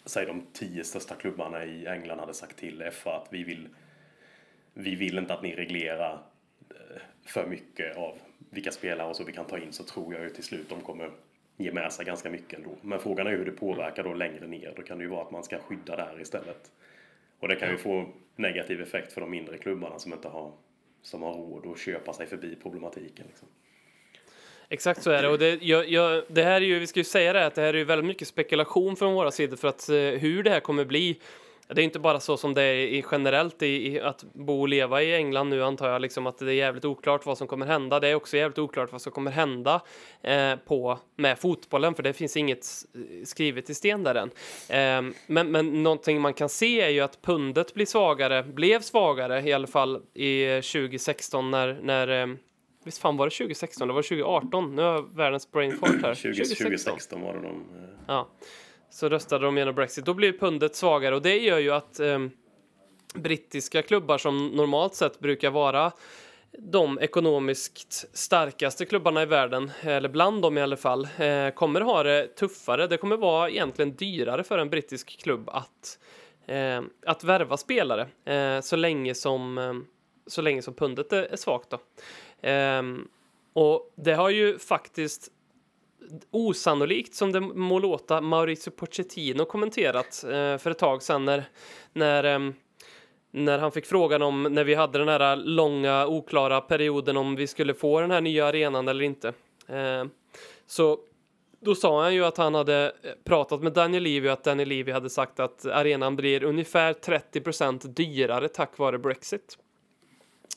[0.04, 3.68] säg de tio största klubbarna i England hade sagt till FA att vi vill
[4.74, 6.22] vi vill inte att ni reglerar
[6.70, 8.18] eh, för mycket av
[8.50, 10.80] vilka spelare och så vi kan ta in så tror jag ju till slut de
[10.80, 11.10] kommer
[11.56, 12.76] ge med sig ganska mycket ändå.
[12.80, 14.72] Men frågan är hur det påverkar då längre ner.
[14.76, 16.70] Då kan det ju vara att man ska skydda där istället.
[17.38, 20.52] Och det kan ju få negativ effekt för de mindre klubbarna som inte har
[21.02, 23.26] som har råd att köpa sig förbi problematiken.
[23.26, 23.48] Liksom.
[24.72, 25.28] Exakt så är det.
[25.28, 27.60] Och det, jag, jag, det här är ju, vi ska ju säga det, att det
[27.60, 30.60] här är ju väldigt mycket spekulation från våra sidor för att eh, hur det här
[30.60, 31.20] kommer bli.
[31.74, 34.68] Det är inte bara så som det är i, generellt i, i att bo och
[34.68, 37.66] leva i England nu antar jag, liksom att det är jävligt oklart vad som kommer
[37.66, 38.00] hända.
[38.00, 39.80] Det är också jävligt oklart vad som kommer hända
[40.22, 42.66] eh, på, med fotbollen, för det finns inget
[43.24, 44.30] skrivet i sten där än.
[44.68, 49.42] Eh, men, men någonting man kan se är ju att pundet blir svagare, blev svagare
[49.42, 52.26] i alla fall i eh, 2016 när, när eh,
[52.84, 54.76] Visst fan var det 2016 eller var det 2018?
[54.76, 56.14] Nu har jag världens brain fart här.
[56.14, 57.46] 20, 2016 var det de...
[57.46, 58.28] eh, Ja.
[58.90, 60.04] Så röstade de genom Brexit.
[60.04, 62.30] Då blir pundet svagare och det gör ju att ehm,
[63.14, 65.92] brittiska klubbar som normalt sett brukar vara
[66.58, 72.02] de ekonomiskt starkaste klubbarna i världen, eller bland dem i alla fall, eh, kommer ha
[72.02, 72.86] det tuffare.
[72.86, 75.98] Det kommer vara egentligen dyrare för en brittisk klubb att,
[76.46, 79.74] eh, att värva spelare eh, så länge som eh,
[80.26, 81.70] så länge som pundet är, är svagt.
[81.70, 81.78] Då.
[82.42, 83.08] Ehm,
[83.52, 85.30] och det har ju faktiskt
[86.30, 91.44] osannolikt som det må låta Mauricio Pochettino kommenterat eh, för ett tag sedan när,
[91.92, 92.52] när, eh,
[93.30, 97.46] när han fick frågan om när vi hade den här långa oklara perioden om vi
[97.46, 99.28] skulle få den här nya arenan eller inte.
[99.66, 100.04] Eh,
[100.66, 100.98] så
[101.60, 104.68] då sa han ju att han hade eh, pratat med Daniel Levy och att Daniel
[104.68, 109.58] Levy hade sagt att arenan blir ungefär 30% dyrare tack vare Brexit.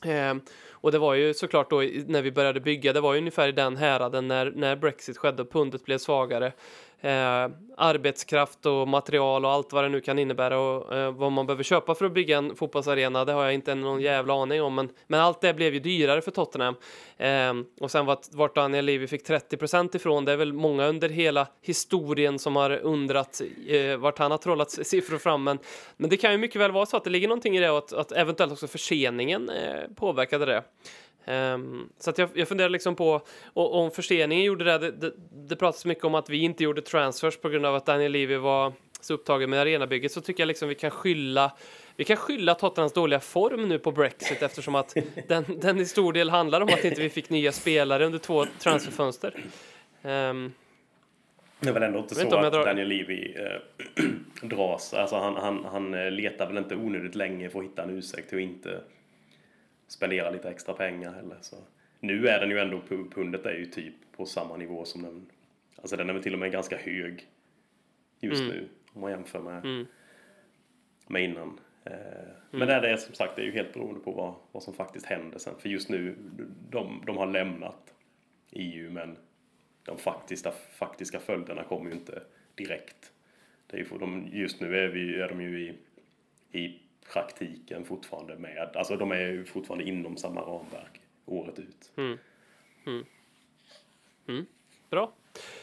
[0.06, 0.42] Ehm,
[0.84, 3.52] och det var ju såklart då när vi började bygga, det var ju ungefär i
[3.52, 6.52] den häraden när, när Brexit skedde och pundet blev svagare.
[7.04, 11.46] Eh, arbetskraft och material och allt vad det nu kan innebära och eh, vad man
[11.46, 14.76] behöver köpa för att bygga en fotbollsarena, det har jag inte någon jävla aning om.
[14.76, 16.76] Men, men allt det blev ju dyrare för Tottenham.
[17.18, 20.88] Eh, och sen vart, vart Daniel Levy fick 30 procent ifrån, det är väl många
[20.88, 25.44] under hela historien som har undrat eh, vart han har trollat siffror fram.
[25.44, 25.60] Men,
[25.98, 27.78] men det kan ju mycket väl vara så att det ligger någonting i det och
[27.78, 30.64] att, att eventuellt också förseningen eh, påverkade det.
[31.26, 33.22] Ehm, så att jag, jag funderar liksom på
[33.54, 35.14] och, om förseningen gjorde det, det, det.
[35.48, 38.38] Det pratas mycket om att vi inte gjorde transfers på grund av att Daniel Levy
[38.38, 41.52] var så upptagen med arenabygget så tycker jag liksom vi kan skylla
[41.96, 44.96] vi kan skylla Tottenhams dåliga form nu på Brexit eftersom att
[45.28, 48.46] den, den i stor del handlar om att inte vi fick nya spelare under två
[48.60, 49.36] transferfönster.
[50.02, 50.54] Um,
[51.60, 52.66] det är väl ändå inte så att drar...
[52.66, 54.04] Daniel Levy äh,
[54.42, 54.94] dras.
[54.94, 58.30] Alltså han, han, han eh, letar väl inte onödigt länge för att hitta en ursäkt
[58.30, 58.82] till att inte
[59.94, 61.38] spendera lite extra pengar heller.
[61.42, 61.56] Så.
[62.00, 62.82] Nu är den ju ändå,
[63.16, 65.26] pundet är ju typ på samma nivå som den,
[65.82, 67.28] alltså den är väl till och med ganska hög
[68.20, 68.54] just mm.
[68.54, 69.86] nu om man jämför med, mm.
[71.08, 71.60] med innan.
[71.84, 71.94] Eh,
[72.52, 72.82] men mm.
[72.82, 75.40] det är som sagt, det är ju helt beroende på vad, vad som faktiskt händer
[75.40, 75.54] sen.
[75.60, 76.16] För just nu,
[76.70, 77.94] de, de har lämnat
[78.52, 79.18] EU men
[79.84, 82.24] de faktiska, faktiska följderna kommer ju inte
[82.56, 83.12] direkt.
[83.68, 85.74] Det är ju de, just nu är, vi, är de ju i,
[86.60, 86.80] i
[87.14, 91.92] praktiken fortfarande med, alltså de är ju fortfarande inom samma ramverk året ut.
[91.96, 92.18] Mm.
[92.86, 93.06] Mm.
[94.28, 94.46] Mm.
[94.90, 95.14] Bra.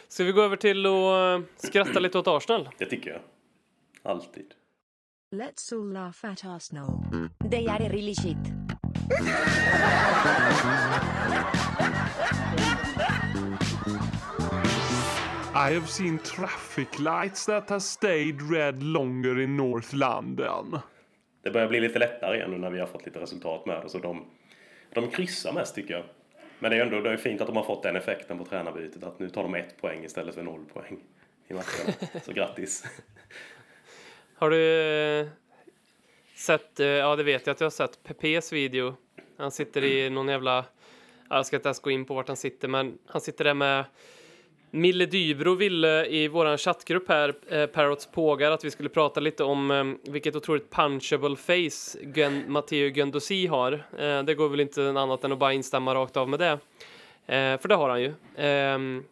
[0.09, 2.69] Ska vi gå över till att eh, skratta lite åt Arsenal?
[2.79, 3.21] Det tycker jag.
[4.03, 4.55] Alltid.
[5.31, 7.01] Let's all laugh at Arsenal.
[7.51, 8.37] They are really shit.
[15.53, 20.81] I have seen traffic lights that have stayed red longer in North London.
[21.43, 23.89] Det börjar bli lite lättare igen nu när vi har fått lite resultat med det.
[23.89, 24.25] Så de,
[24.93, 26.05] de kryssar mest tycker jag.
[26.59, 29.03] Men det är ändå det är fint att de har fått den effekten på tränarbytet.
[29.05, 31.01] Att nu tar de ett poäng istället för noll poäng
[31.49, 31.93] i matcherna.
[32.23, 32.85] Så grattis!
[34.35, 34.81] Har du
[35.21, 35.27] eh,
[36.35, 38.97] sett, eh, ja det vet jag att du har sett, Pepes video.
[39.37, 40.65] Han sitter i någon jävla,
[41.29, 43.85] jag ska inte ens gå in på vart han sitter, men han sitter där med
[44.73, 49.45] Mille Dybro ville i vår chattgrupp här, eh, Parrots pågar, att vi skulle prata lite
[49.45, 53.73] om eh, vilket otroligt punchable face Gen Matteo Gendosi har.
[53.99, 56.53] Eh, det går väl inte annat än att bara instämma rakt av med det.
[57.35, 58.15] Eh, för det har han ju.
[58.35, 59.03] Eh,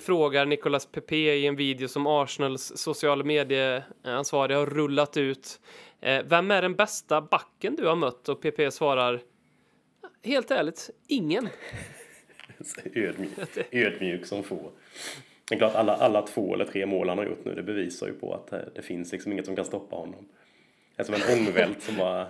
[0.00, 5.60] frågar Nicolas Pepe i en video som Arsenals sociala medieansvariga har rullat ut.
[6.00, 8.28] Eh, vem är den bästa backen du har mött?
[8.28, 9.20] Och Pepe svarar
[10.22, 11.48] Helt ärligt, ingen.
[12.94, 13.38] ödmjuk,
[13.70, 14.70] ödmjuk som få.
[15.48, 18.06] Det är klart, alla, alla två eller tre mål han har gjort nu, det bevisar
[18.06, 20.28] ju på att det, det finns liksom inget som kan stoppa honom.
[20.96, 22.26] Det är som en ångvält som bara...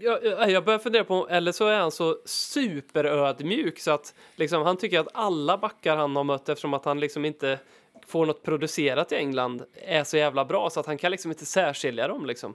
[0.00, 4.76] Jag, jag börjar fundera på, eller så är han så superödmjuk så att liksom, han
[4.76, 7.58] tycker att alla backar han har mött eftersom att han liksom inte
[8.06, 11.46] får något producerat i England är så jävla bra så att han kan liksom inte
[11.46, 12.54] särskilja dem liksom.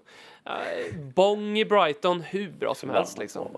[1.16, 3.58] Bong i Brighton, hur bra som helst liksom.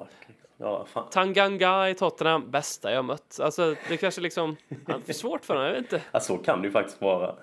[0.61, 1.09] Ja, fan.
[1.09, 3.39] Tanganga i Tottenham, bästa jag mött.
[3.41, 6.01] Alltså det kanske liksom, det är svårt för honom, jag vet inte.
[6.11, 7.35] Ja, så kan det ju faktiskt vara.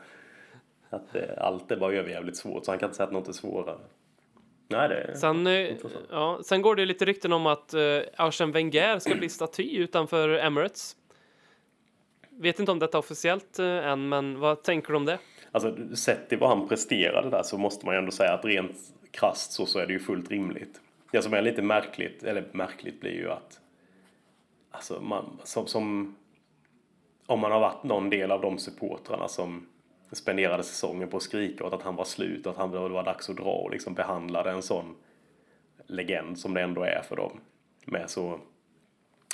[0.91, 3.33] Att eh, allt är bara överjävligt svårt, så han kan inte säga att något är
[3.33, 3.79] svårare.
[4.69, 5.77] Nej, det är sen, eh,
[6.11, 10.29] ja, sen går det lite rykten om att uh, Arsene Wenger ska bli staty utanför
[10.29, 10.97] Emirates.
[12.31, 15.19] Vet inte om detta är officiellt uh, än, men vad tänker du om det?
[15.53, 18.77] Alltså, sett till vad han presterade där så måste man ju ändå säga att rent
[19.11, 20.81] krasst så, så är det ju fullt rimligt.
[21.11, 23.61] Det som är lite märkligt, eller märkligt blir ju att
[24.71, 26.17] alltså man, som, som
[27.27, 29.67] om man har varit någon del av de supportrarna som
[30.13, 33.31] spenderade säsongen på att skrika åt att han var slut och att han, var dags
[33.31, 34.97] att dra och liksom behandlade en sån
[35.87, 37.41] legend som det ändå är för dem
[37.85, 38.41] med så,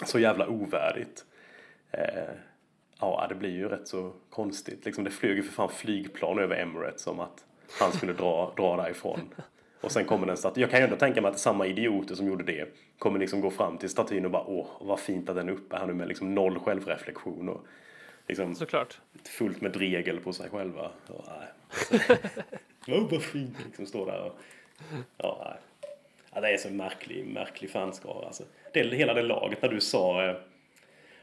[0.04, 1.24] så jävla ovärdigt.
[1.90, 2.34] Eh,
[3.00, 4.84] ja, det blir ju rätt så konstigt.
[4.84, 7.44] Liksom, det flög ju för fan flygplan över Emirates som att
[7.80, 9.20] han skulle dra, dra därifrån.
[9.84, 10.60] Och sen kommer den statyn.
[10.60, 12.68] Jag kan ju ändå tänka mig att samma idioter som gjorde det
[12.98, 15.76] kommer liksom gå fram till statyn och bara åh, vad fint att den är uppe
[15.76, 17.66] här nu med liksom noll självreflektion och
[18.28, 19.00] liksom Såklart.
[19.24, 20.90] fullt med dregel på sig själva.
[21.06, 21.24] Och,
[22.88, 24.38] oh, vad fint liksom står där och
[25.16, 25.90] ja, nej.
[26.34, 28.42] ja, det är så märklig, märklig fanskara alltså.
[28.72, 30.36] Det, hela det laget när du sa eh,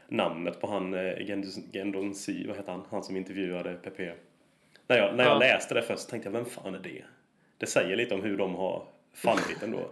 [0.08, 3.98] namnet på han eh, Gendon Sy, vad heter han, han som intervjuade PP.
[4.86, 5.38] När jag, när jag ja.
[5.38, 7.02] läste det först tänkte jag, vem fan är det?
[7.62, 8.82] Det säger lite om hur de har
[9.14, 9.90] fallit ändå.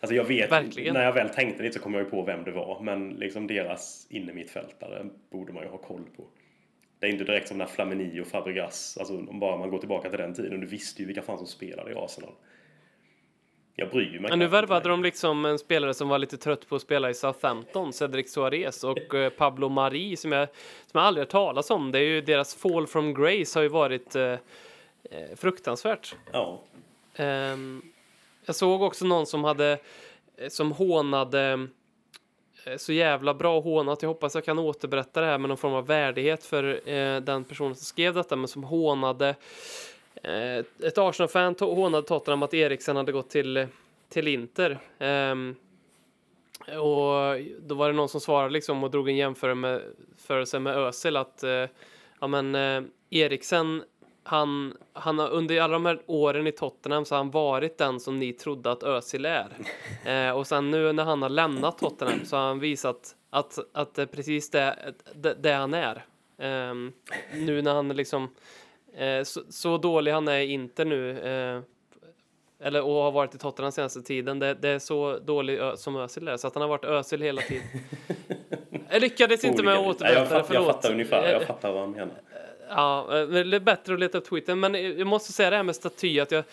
[0.00, 0.94] Alltså jag vet, Verkligen.
[0.94, 2.80] när jag väl tänkte lite så kom jag ju på vem det var.
[2.80, 6.24] Men liksom deras innermittfältare borde man ju ha koll på.
[6.98, 10.10] Det är inte direkt som när Flamini och Fabregas, alltså om bara man går tillbaka
[10.10, 12.32] till den tiden, du visste ju vilka fan som spelade i Arsenal.
[13.76, 16.76] Jag bryr mig Men nu värvade de liksom en spelare som var lite trött på
[16.76, 20.48] att spela i Southampton, Cedric Suarez och eh, Pablo Mari som jag,
[20.86, 21.92] som jag aldrig hört talas om.
[21.92, 24.38] Det är ju deras fall from grace har ju varit eh, eh
[25.36, 26.16] fruktansvärt.
[26.32, 26.62] Ja.
[27.18, 27.82] Um,
[28.44, 29.78] jag såg också någon som hade
[30.36, 31.68] eh, som hånade
[32.64, 34.02] eh, så jävla bra hånat.
[34.02, 37.44] Jag hoppas jag kan återberätta det här med någon form av värdighet för eh, den
[37.44, 39.34] personen som skrev detta, men som hånade
[40.22, 43.66] eh, ett Arsenal-fan hånade Tottenham att Eriksen hade gått till,
[44.08, 44.78] till Inter.
[44.98, 45.34] Eh,
[46.68, 51.16] och då var det någon som svarade liksom och drog en jämförelse med, med Özil
[51.16, 51.66] att eh,
[52.20, 53.82] ja men eh, Eriksen
[54.24, 58.00] han, han har under alla de här åren i Tottenham så har han varit den
[58.00, 59.48] som ni trodde att Özil är.
[60.04, 63.94] Eh, och sen nu när han har lämnat Tottenham så har han visat att, att
[63.94, 66.04] det är precis det, det, det han är.
[66.38, 66.92] Ehm,
[67.34, 68.34] nu när han liksom
[68.96, 71.62] eh, så, så dålig han är i Inter nu eh,
[72.66, 74.38] eller och har varit i Tottenham senaste tiden.
[74.38, 77.22] Det, det är så dålig ö, som Özil är så att han har varit Özil
[77.22, 77.66] hela tiden.
[78.90, 80.66] Jag lyckades inte med att återberätta det, fatt, jag förlåt.
[80.66, 82.14] fattar ungefär, jag Eh, fattar vad han menar.
[82.68, 84.60] Ja, eh, det är bättre att leta upp tweeten.
[84.60, 86.20] Men jag måste säga det här med staty.
[86.20, 86.44] Att jag,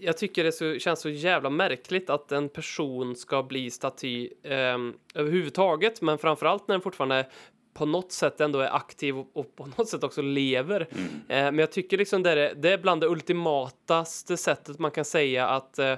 [0.00, 4.78] jag tycker det så, känns så jävla märkligt att en person ska bli staty eh,
[5.14, 6.00] överhuvudtaget.
[6.00, 7.26] Men framförallt när den fortfarande
[7.74, 10.88] på något sätt ändå är aktiv och, och på något sätt också lever.
[11.28, 15.04] Eh, men jag tycker liksom det är, det är bland det ultimataste sättet man kan
[15.04, 15.96] säga att eh,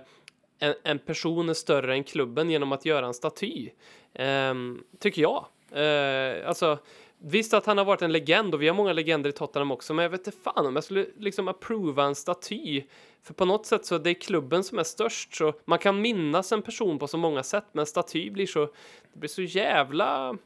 [0.58, 3.70] en, en person är större än klubben genom att göra en staty.
[4.14, 5.46] Ehm, tycker jag.
[5.72, 6.78] Eh, alltså,
[7.18, 9.94] visst att han har varit en legend och vi har många legender i Tottenham också,
[9.94, 12.82] men jag vet inte fan om jag skulle liksom approva en staty.
[13.22, 16.52] För på något sätt så det är klubben som är störst, så man kan minnas
[16.52, 18.66] en person på så många sätt, men staty blir så,
[19.12, 20.38] det blir så jävla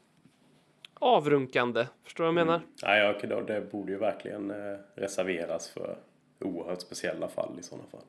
[0.94, 1.86] avrunkande.
[2.04, 2.62] Förstår du vad jag menar?
[2.82, 5.98] Nej, ja, då, det borde ju verkligen eh, reserveras för
[6.40, 8.00] oerhört speciella fall i sådana fall.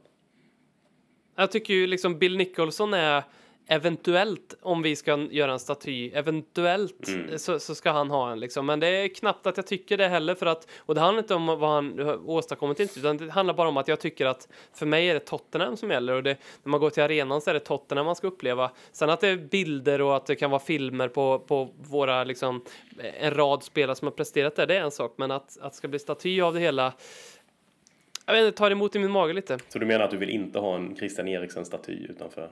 [1.36, 3.24] Jag tycker ju liksom Bill Nicholson är
[3.70, 8.66] eventuellt, om vi ska göra en staty, eventuellt så, så ska han ha en liksom.
[8.66, 11.36] Men det är knappt att jag tycker det heller för att, och det handlar inte
[11.36, 14.86] om vad han åstadkommit inte, utan det handlar bara om att jag tycker att för
[14.86, 17.54] mig är det Tottenham som gäller och det, när man går till arenan så är
[17.54, 18.72] det Tottenham man ska uppleva.
[18.92, 22.62] Sen att det är bilder och att det kan vara filmer på, på våra liksom,
[23.20, 25.78] en rad spelare som har presterat där, det är en sak, men att, att det
[25.78, 26.94] ska bli staty av det hela
[28.26, 29.58] jag vet inte, tar emot i min mage lite.
[29.68, 32.50] Så du menar att du vill inte ha en Christian Eriksen-staty utanför?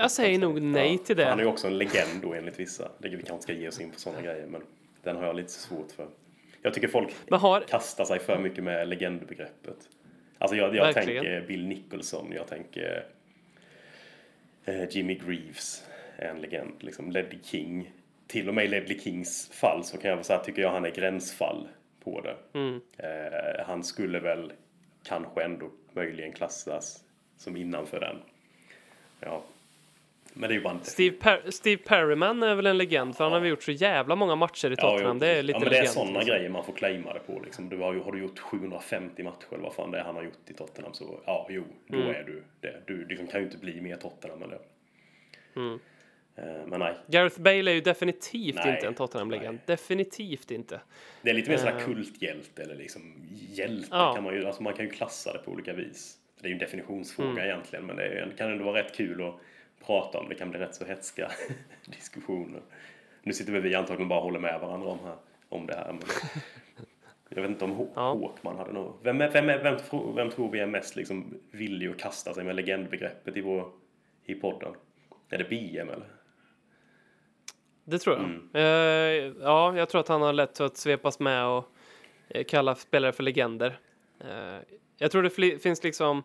[0.00, 1.24] Jag säger nog nej till det.
[1.24, 2.90] Han är ju också en legend då enligt vissa.
[2.98, 4.62] Det, vi kanske inte ska ge oss in på sådana grejer, men
[5.02, 6.06] den har jag lite svårt för.
[6.62, 9.76] Jag tycker folk har, kastar sig för mycket med legendbegreppet.
[10.38, 11.24] Alltså jag, jag Verkligen.
[11.24, 13.06] tänker Bill Nicholson, jag tänker
[14.64, 15.84] eh, Jimmy Greaves,
[16.16, 16.72] är en legend.
[16.78, 17.92] Liksom Ledley King.
[18.26, 20.84] Till och med i Ledley Kings fall så kan jag väl säga, tycker jag han
[20.84, 21.68] är gränsfall
[22.04, 22.36] på det.
[22.58, 22.80] Mm.
[22.98, 24.52] Eh, han skulle väl
[25.02, 27.04] kanske ändå möjligen klassas
[27.36, 28.16] som innanför den.
[29.20, 29.42] Ja.
[30.32, 33.24] Men det är ju bara en Steve, per Steve Perryman är väl en legend för
[33.24, 35.16] han har gjort så jävla många matcher i Tottenham.
[35.16, 36.28] jo, det är lite ja, men det är sådana liksom.
[36.36, 37.40] grejer man får claima det på.
[37.44, 37.68] Liksom.
[37.68, 40.22] Du har, ju, har du gjort 750 matcher eller vad fan det är han har
[40.22, 42.10] gjort i Tottenham så ja, jo, då Mm.
[42.10, 42.82] är du det.
[42.86, 44.58] Du liksom kan ju inte bli mer Tottenham det.
[45.60, 45.78] Mm.
[46.36, 49.58] Eh, men nej, Gareth Bale är ju definitivt Nej, inte en Tottenham-legend.
[49.66, 50.80] Definitivt inte.
[51.22, 51.84] det är lite mer sån här Eh.
[51.84, 53.14] kulthjälte eller liksom
[53.50, 54.14] hjälte Ja.
[54.14, 56.16] kan man ju, alltså man kan ju klassa det på olika vis.
[56.40, 57.44] Det är ju en definitionsfråga Mm.
[57.44, 59.34] egentligen men det är, det kan ändå vara rätt kul att
[59.86, 60.28] prata om.
[60.28, 61.30] Det kan bli rätt så hetska
[61.86, 62.60] diskussioner.
[63.22, 65.16] Nu sitter väl vi antagligen bara och håller med varandra om, här,
[65.48, 65.92] om det här.
[65.92, 66.02] Men
[67.28, 68.12] jag vet inte om Hå- Ja.
[68.12, 68.94] Håkman hade nog...
[69.02, 72.34] Vem, är, vem, är, vem, tro- vem tror vi är mest liksom villig att kasta
[72.34, 73.70] sig med legendbegreppet i, vår,
[74.24, 74.74] i podden?
[75.30, 76.06] Är det BM eller?
[77.84, 78.24] Det tror jag.
[78.24, 78.48] Mm.
[78.54, 81.64] Eh, ja, jag tror att han har lätt att svepas med och
[82.28, 83.78] eh, kalla spelare för legender.
[84.20, 84.58] Eh,
[84.98, 86.22] jag tror det finns liksom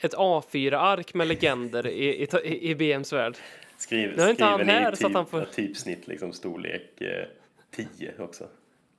[0.00, 3.36] ett A4-ark med legender i, i, i, BMs värld.
[3.76, 7.00] Skriv, Nu har inte han här, i så att typ, han får- typsnitt liksom storlek
[7.00, 7.24] eh,
[7.70, 8.48] 10 också.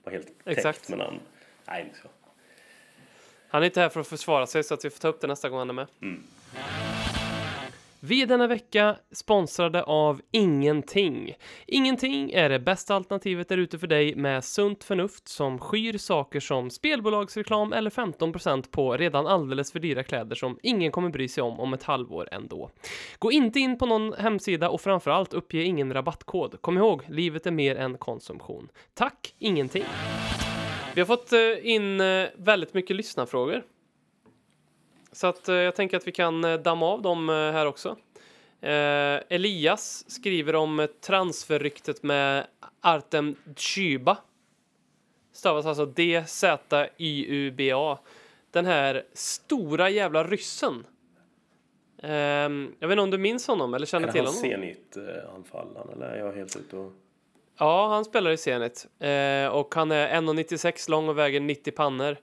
[0.04, 0.88] Var helt täckt Exakt.
[0.88, 1.20] med namn.
[1.68, 2.08] Nej, inte så.
[3.48, 5.26] Han är inte här för att försvara sig så att vi får ta upp det
[5.26, 5.86] nästa gång han är med.
[6.02, 6.22] Mm.
[8.02, 11.34] Vi är denna vecka sponsrade av Ingenting.
[11.66, 16.40] Ingenting är det bästa alternativet där ute för dig med sunt förnuft som skyr saker
[16.40, 21.42] som spelbolagsreklam eller 15% på redan alldeles för dyra kläder som ingen kommer bry sig
[21.42, 22.70] om om ett halvår ändå.
[23.18, 26.62] Gå inte in på någon hemsida och framförallt uppge ingen rabattkod.
[26.62, 28.68] Kom ihåg, livet är mer än konsumtion.
[28.94, 29.84] Tack, Ingenting.
[30.94, 33.62] Vi har fått eh, in eh, väldigt mycket lyssnarfrågor.
[35.12, 37.96] Så att eh, jag tänker att vi kan eh, damma av dem eh, här också.
[38.60, 42.46] Eh, Elias skriver om eh, transferryktet med
[42.80, 44.16] Artem Dzyuba.
[45.32, 47.08] Stavas alltså D-Z-Y-U-B-A.
[48.50, 50.86] Den här stora jävla ryssen.
[52.02, 54.50] Ehm, jag vet inte om du minns honom eller känner Är till han honom?
[54.50, 56.92] Zenit-anfallaren eller är jag helt ute och...
[57.58, 58.86] Ja, han spelar i Zenit.
[58.98, 62.16] Eh, och han är 1,96 lång och väger 90 pannor.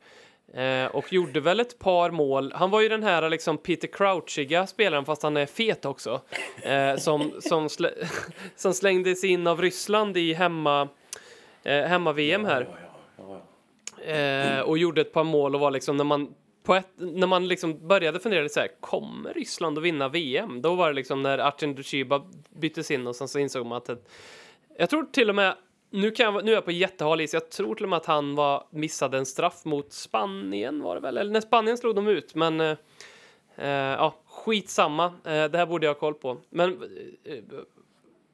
[0.54, 2.54] Eh, och gjorde väl ett par mål.
[2.56, 6.22] Han var ju den här liksom Peter Crouchiga spelaren fast han är fet också.
[6.64, 7.92] Eh, som, som, slä,
[8.56, 10.88] som slängdes in av Ryssland i hemma,
[11.64, 12.68] eh, hemma-VM här.
[14.06, 16.34] Eh, och gjorde ett par mål och var liksom när man
[16.76, 20.62] ett, när man liksom började fundera lite så här, kommer Ryssland att vinna VM?
[20.62, 23.86] Då var det liksom när Artem Dzyuba byttes in och sen så insåg man att
[23.86, 23.98] det,
[24.78, 25.56] jag tror till och med
[25.90, 27.34] nu, kan jag, nu är jag på jättehal is.
[27.34, 31.02] Jag tror till och med att han var, missade en straff mot Spanien var det
[31.02, 31.18] väl?
[31.18, 32.36] Eller när Spanien slog de ut.
[32.36, 32.78] Men eh,
[33.56, 35.06] eh, ja, skitsamma.
[35.06, 36.38] Eh, det här borde jag ha koll på.
[36.50, 36.82] Men
[37.24, 37.44] eh, eh,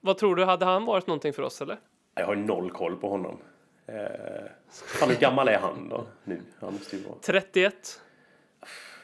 [0.02, 0.44] vad tror du?
[0.46, 1.78] Hade han varit någonting för oss eller?
[2.16, 3.38] Jag har noll koll på honom.
[3.86, 3.96] Eh,
[4.72, 6.06] fan, hur gammal är han då?
[6.24, 6.42] Nu?
[6.60, 7.16] Han måste ju vara...
[7.22, 8.02] 31?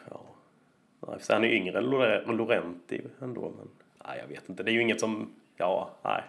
[0.09, 0.21] Ja.
[1.29, 3.53] Han är yngre än Lore- Lorenti ändå.
[3.57, 3.69] Men,
[4.07, 4.63] nej, jag vet inte.
[4.63, 5.33] Det är ju inget som...
[5.57, 6.23] Ja, nej.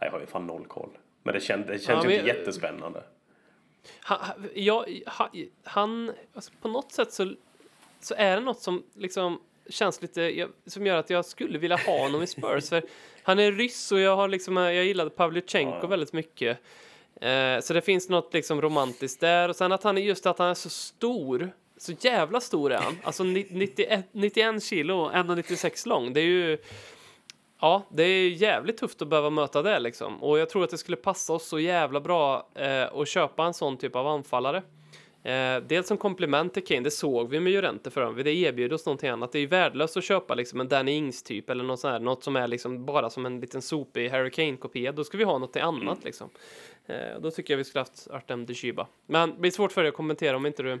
[0.00, 0.90] Nej, Jag har ju fan noll koll.
[1.22, 3.02] Men det, känd, det känns Ja, ju inte men- jättespännande.
[4.00, 4.18] Han,
[4.54, 5.30] ja, ha-
[5.64, 7.34] han alltså på något sätt så,
[8.00, 9.40] så är det något som liksom
[9.70, 12.68] känns lite, som gör att jag skulle vilja ha honom i Spurs.
[12.68, 12.82] För
[13.22, 15.86] han är ryss och jag har liksom, jag gillade Pavlyuchenko Ja.
[15.86, 16.58] väldigt mycket.
[17.20, 19.48] Eh, så det finns något liksom romantiskt där.
[19.48, 21.50] Och sen att han är just att han är så stor.
[21.76, 22.98] Så jävla stor är han.
[23.02, 26.12] Alltså ni- 91, 91 kilo, 1,96 lång.
[26.12, 26.58] Det är ju...
[27.60, 30.22] Ja, det är jävligt tufft att behöva möta det liksom.
[30.22, 33.54] Och jag tror att det skulle passa oss så jävla bra eh, att köpa en
[33.54, 34.62] sån typ av anfallare.
[35.22, 38.12] Eh, dels som komplement till Kane, det såg vi med Jurente för.
[38.12, 39.32] Det erbjuder oss någonting annat.
[39.32, 42.00] Det är ju värdelöst att köpa liksom en Danny Ings typ eller något, sånt här,
[42.00, 44.92] något som är liksom bara som en liten sopig Harry Kane-kopia.
[44.92, 46.30] Då ska vi ha något annat annat liksom.
[46.86, 48.86] Eh, då tycker jag vi skulle haft Artem Dushiba.
[49.06, 50.78] Men det blir svårt för dig att kommentera om inte du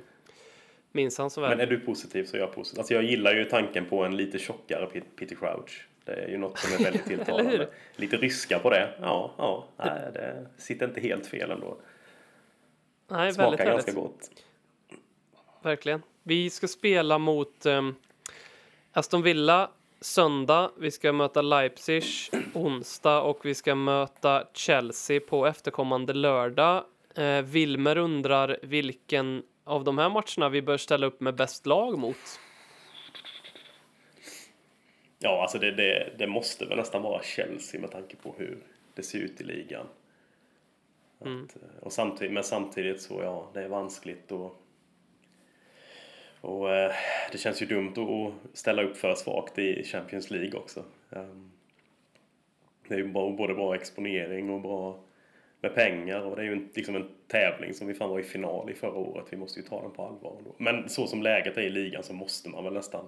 [0.92, 1.50] minns han så väl.
[1.50, 2.80] Men är du positiv så är jag positiv.
[2.80, 5.88] Alltså jag gillar ju tanken på en lite tjockare Peter Crouch.
[6.08, 7.68] Det är ju något som är väldigt tilltalande.
[7.96, 8.94] lite ryska på det.
[9.00, 9.64] Ja, ja.
[9.76, 11.76] Nej, det sitter inte helt fel ändå.
[13.08, 13.72] Nej, väldigt Smakar härligt.
[13.74, 14.30] ganska gott.
[15.62, 16.02] Verkligen.
[16.22, 17.94] Vi ska spela mot ehm,
[18.92, 20.70] Aston Villa söndag.
[20.78, 22.04] Vi ska möta Leipzig
[22.54, 26.84] onsdag och vi ska möta Chelsea på efterkommande lördag.
[27.14, 31.98] Eh, Wilmer undrar vilken av de här matcherna vi bör ställa upp med bäst lag
[31.98, 32.40] mot.
[35.18, 38.58] Ja, alltså det, det, det måste väl nästan vara Chelsea med tanke på hur
[38.94, 39.86] det ser ut i ligan.
[41.18, 41.48] Att, Mm.
[41.54, 44.62] eh, och samtidigt, men samtidigt så, ja, det är vanskligt och,
[46.40, 46.92] och eh,
[47.32, 50.84] det känns ju dumt att ställa upp för svagt i Champions League också.
[51.10, 51.50] Ehm,
[52.88, 55.00] det är ju bara, både bra exponering och bra
[55.60, 58.22] med pengar och det är ju en, liksom en tävling som vi fan var i
[58.22, 59.26] final i förra året.
[59.30, 60.54] Vi måste ju ta den på allvar ändå.
[60.58, 63.04] Men så som läget är i ligan så måste man väl nästan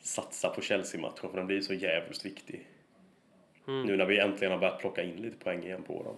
[0.00, 2.66] satsa på Chelsea-matchen för den blir så jävligt viktig.
[3.64, 6.16] Nu när vi äntligen har börjat plocka in lite poäng igen på dem.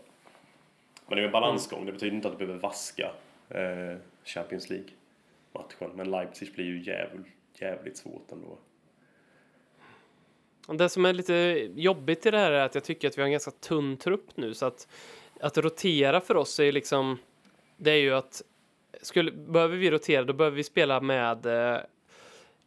[1.06, 1.86] Men det är en balansgång.
[1.86, 3.10] Det betyder inte att du behöver vaska
[3.48, 5.90] eh, Champions League-matchen.
[5.94, 7.26] Men Leipzig blir ju jävligt,
[7.58, 8.58] jävligt svårt ändå.
[10.78, 11.34] Det som är lite
[11.74, 14.36] jobbigt i det här är att jag tycker att vi har en ganska tunn trupp
[14.36, 14.88] nu så att
[15.40, 17.18] att rotera för oss är liksom
[17.76, 18.42] det är ju att
[19.02, 21.80] skulle, behöver vi rotera då behöver vi spela med eh,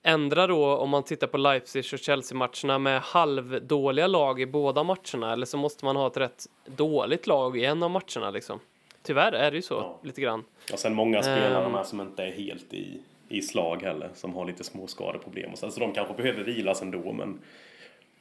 [0.05, 5.33] ändra då om man tittar på Leipzig och Chelsea-matcherna med halvdåliga lag i båda matcherna
[5.33, 8.59] eller så måste man ha ett rätt dåligt lag i en av matcherna liksom.
[9.03, 9.99] Tyvärr är det ju så Ja.
[10.03, 10.43] lite grann.
[10.73, 11.71] Och sen många spelare Ehm.
[11.71, 12.99] med som inte är helt i,
[13.29, 14.09] i slag heller.
[14.13, 15.51] Som har lite små skadeproblem.
[15.51, 15.71] Och så.
[15.71, 17.13] Så de kanske behöver vilas ändå.
[17.13, 17.39] Men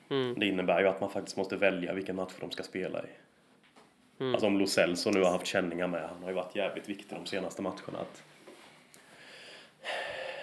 [0.09, 0.35] Mm.
[0.39, 3.07] det innebär ju att man faktiskt måste välja vilken match de ska spela i.
[4.21, 4.35] Mm.
[4.35, 6.09] Alltså om Lo Celso nu har haft känningar med.
[6.09, 7.99] Han har ju varit jävligt viktig de senaste matcherna.
[8.01, 8.23] Att,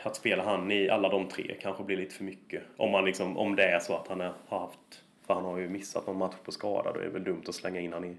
[0.04, 2.64] att spela han i alla de tre kanske blir lite för mycket.
[2.78, 5.04] Om, man liksom, om det är så att han är, har haft...
[5.28, 6.92] För han har ju missat någon match på skada.
[6.94, 8.18] Då är det väl dumt att slänga in han i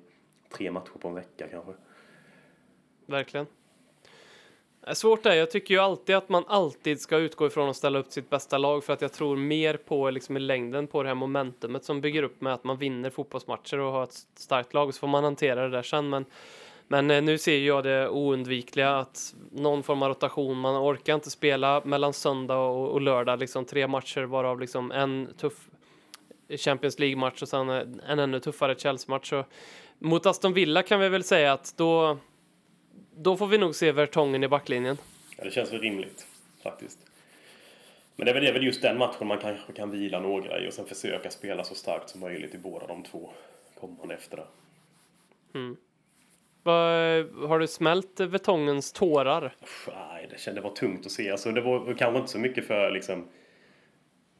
[0.50, 1.72] tre matcher på en vecka kanske.
[3.06, 3.46] Verkligen.
[4.86, 7.98] Eh, svårt är, jag tycker ju alltid att man alltid ska utgå ifrån att ställa
[7.98, 11.08] upp sitt bästa lag för att jag tror mer på liksom i längden på det
[11.08, 14.94] här momentumet som bygger upp med att man vinner fotbollsmatcher och har ett starkt lag
[14.94, 16.24] så får man hantera det där sen men
[16.92, 21.30] men eh, nu ser jag det oundvikliga att någon form av rotation, man orkar inte
[21.30, 25.68] spela mellan söndag och, och lördag, liksom tre matcher varav liksom en tuff
[26.56, 29.28] Champions League-match och sen eh, en ännu tuffare Chelsea-match.
[29.30, 29.44] Så
[29.98, 32.18] Mot Aston Villa kan vi väl säga att då
[33.16, 34.96] då får vi nog se Vertongen i backlinjen.
[35.36, 36.26] Ja, det känns väl rimligt
[36.62, 36.98] faktiskt.
[38.16, 40.60] Men det är väl, det är väl just den matchen man kanske kan vila några
[40.60, 43.30] i och sen försöka spela så starkt som möjligt i båda de två
[43.80, 44.46] kommande efter det.
[45.52, 45.76] Vad-
[47.48, 49.54] har du smält betongens tårar?
[49.88, 51.30] Nej, det kände var tungt att se.
[51.30, 53.28] Alltså, det var kanske inte så mycket för liksom...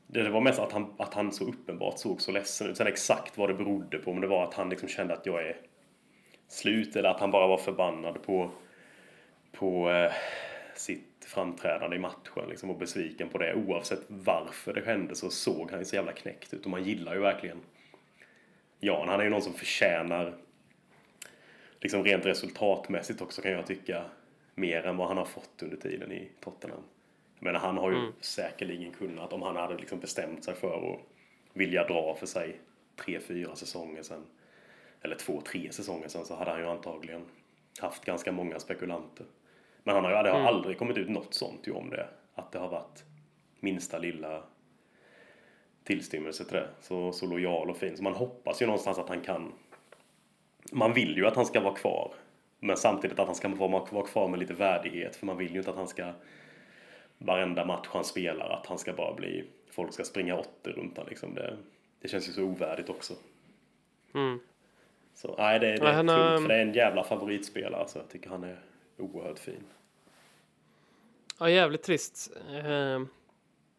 [0.07, 2.77] Det det var mest att han, att han så uppenbart såg så ledsen ut.
[2.77, 5.43] Sen exakt vad det berodde på, om det var att han liksom kände att jag
[5.43, 5.57] är
[6.49, 8.51] slut eller att han bara var förbannad på,
[9.53, 10.13] på eh,
[10.75, 13.55] sitt framträdande i matchen liksom, och besviken på det.
[13.55, 17.15] Oavsett varför det hände så såg han ju så jävla knäckt ut och man gillar
[17.15, 17.61] ju verkligen
[18.81, 19.09] Jan.
[19.09, 20.35] Han är ju någon som förtjänar
[21.83, 24.05] liksom rent resultatmässigt också kan jag tycka
[24.55, 26.83] mer än vad han har fått under tiden i Tottenham.
[27.39, 30.99] Jag menar, han har ju säkerligen kunnat, om han hade liksom bestämt sig för att
[31.53, 32.61] vilja dra för sig
[32.97, 34.27] tre, fyra säsonger sedan
[35.03, 37.23] eller två, tre säsonger sedan så hade han ju antagligen
[37.81, 39.27] haft ganska många spekulanter.
[39.85, 40.47] Men han har, ju- det har Mm.
[40.55, 42.09] aldrig kommit ut något sånt ju om det.
[42.35, 43.05] Att det har varit
[43.61, 44.43] minsta lilla
[45.85, 46.69] tillstymmelse till det.
[46.81, 47.97] Så, så lojal och fin.
[47.97, 49.53] Så man hoppas ju någonstans att han kan...
[50.71, 52.13] Man vill ju att han ska vara kvar.
[52.61, 55.17] Men samtidigt att han ska vara, kvar med lite värdighet.
[55.17, 56.13] För man vill ju inte att han ska...
[57.19, 59.45] Varenda match han spelar, att han ska bara bli...
[59.71, 61.35] Folk ska springa åtter runt han liksom.
[61.35, 61.57] Det,
[62.01, 63.15] det känns ju så ovärdigt också.
[64.15, 64.41] Mm.
[65.15, 67.89] Så nej, det, det Ja, är han tungt, har- för det är en jävla favoritspelare.
[67.89, 68.57] Så jag tycker han är
[68.99, 69.65] oerhört fin.
[71.39, 72.33] Ja, jävligt trist.
[72.65, 73.01] Eh,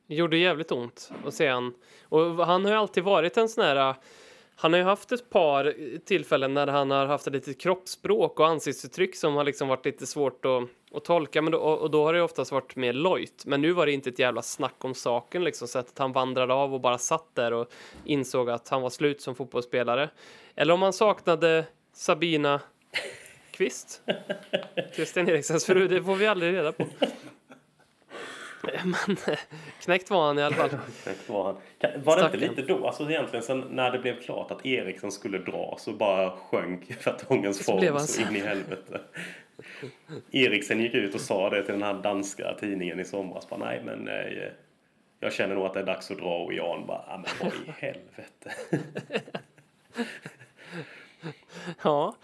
[0.08, 1.74] gjorde jävligt ont att se han.
[2.10, 3.96] Och han har ju alltid varit en sån här...
[4.56, 5.74] Han har ju haft ett par
[6.06, 10.06] tillfällen när han har haft ett litet kroppsspråk och ansiktsuttryck som har liksom varit lite
[10.06, 10.64] svårt att,
[10.98, 11.42] att tolka.
[11.42, 13.46] Men då, och då har det oftast varit mer lojt.
[13.46, 15.68] Men nu var det inte ett jävla snack om saken liksom.
[15.68, 17.68] Så att han vandrade av och bara satt där och
[18.06, 20.10] insåg att han var slut som fotbollsspelare.
[20.56, 22.62] Eller om han saknade Sabina
[23.52, 24.02] Kvist.
[24.96, 26.86] Christian Eriksens fru, det får vi aldrig reda på.
[28.86, 29.18] Men
[29.82, 30.70] knäckt var han i alla fall.
[31.28, 31.58] Var, han,
[32.04, 35.38] var det inte lite då, alltså egentligen sen när det blev klart att Eriksson skulle
[35.38, 39.02] dra så bara sjönk Vertongens form så in i helvete.
[40.32, 43.50] Eriksen gick ut och sa det till den här danska tidningen i somras.
[43.50, 44.44] Bara, Nej men eh,
[45.20, 47.54] jag känner nog att det är dags att dra och Jan bara, "Ja, men vad
[47.54, 48.52] i helvete.
[51.84, 52.16] Ja.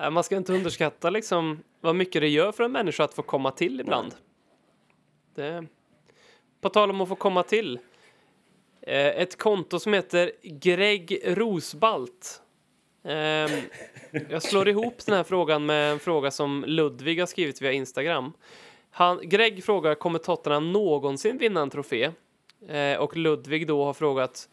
[0.00, 3.22] Eh, Man ska inte underskatta liksom vad mycket det gör för en människa att få
[3.22, 4.14] komma till ibland.
[5.36, 5.48] Det...
[5.48, 5.62] Eh,
[6.60, 7.78] på tal om att få komma till.
[8.82, 12.42] Eh, Ett konto som heter Greg Rosbalt.
[13.04, 13.50] Ehm,
[14.28, 18.32] jag slår ihop den här frågan med en fråga som Ludvig har skrivit via Instagram.
[18.90, 22.10] Han, Greg frågar, kommer Tottenham någonsin vinna en trofé?
[22.68, 24.48] Eh, och Ludvig då har frågat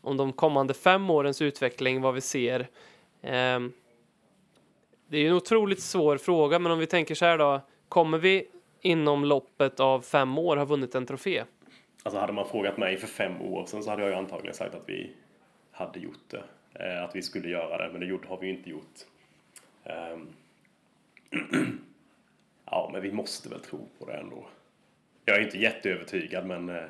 [0.00, 2.68] om de kommande fem årens utveckling, vad vi ser.
[3.22, 3.72] Ehm,
[5.08, 7.60] det är ju en otroligt svår fråga, men om vi tänker så här då.
[7.88, 8.46] Kommer vi
[8.80, 11.44] inom loppet av fem år ha vunnit en trofé?
[12.02, 14.74] Alltså hade man frågat mig för fem år sedan så hade jag ju antagligen sagt
[14.74, 15.10] att vi
[15.70, 16.42] hade gjort det.
[16.74, 18.98] Eh, att vi skulle göra det, men det gjorde- har vi ju inte gjort.
[19.84, 20.28] Ehm.
[22.64, 24.46] ja, men vi måste väl tro på det ändå.
[25.24, 26.82] Jag är inte jätteövertygad, men eh,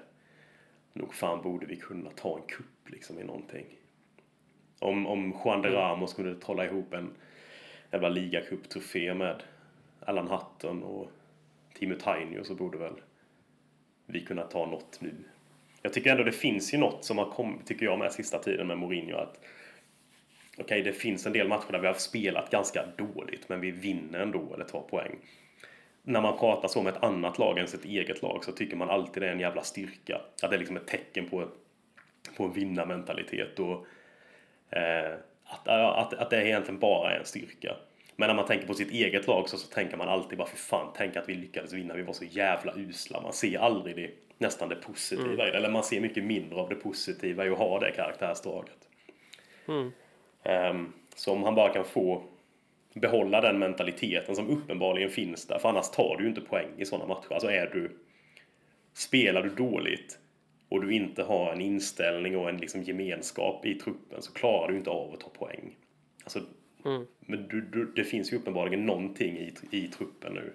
[0.92, 3.66] nog fan borde vi kunna ta en kupp liksom i någonting.
[4.78, 7.10] Om, om Juan de Ramos skulle trolla ihop en
[7.92, 9.42] jävla ligacup-trofé med
[10.00, 11.10] Alan Hutton och
[11.78, 13.00] Timo Tainio så borde väl
[14.06, 15.14] vi kunna ta något nu.
[15.82, 18.66] Jag tycker ändå det finns ju något som har kommit, tycker jag, med sista tiden
[18.66, 19.16] med Mourinho.
[19.16, 19.40] Att
[20.58, 24.18] Okej, det finns en del matcher där vi har spelat ganska dåligt, men vi vinner
[24.20, 25.16] ändå eller tar poäng.
[26.02, 28.90] När man pratar så med ett annat lag än sitt eget lag så tycker man
[28.90, 30.20] alltid det är en jävla styrka.
[30.42, 31.48] Att det är liksom ett tecken på,
[32.36, 33.86] på en vinnarmentalitet och
[34.76, 35.12] eh,
[35.44, 37.76] att, att, att det egentligen bara är en styrka.
[38.20, 40.56] Men när man tänker på sitt eget lag så, så tänker man alltid bara för
[40.56, 43.20] fan, tänk att vi lyckades vinna, vi var så jävla usla.
[43.20, 46.68] Man ser aldrig det, nästan det positiva i det, eller man ser mycket mindre av
[46.68, 48.88] det positiva i att ha det karaktärsdraget.
[50.42, 52.22] Ehm, så om han bara kan få
[52.94, 56.84] behålla den mentaliteten som uppenbarligen finns där, för annars tar du ju inte poäng i
[56.84, 57.32] sådana matcher.
[57.32, 57.98] Alltså är du,
[58.94, 60.18] spelar du dåligt
[60.68, 64.76] och du inte har en inställning och en liksom gemenskap i truppen så klarar du
[64.76, 65.76] inte av att ta poäng.
[66.24, 66.40] Alltså,
[66.84, 67.06] Mm.
[67.20, 70.52] Men du, du, det finns ju uppenbarligen någonting i, i truppen nu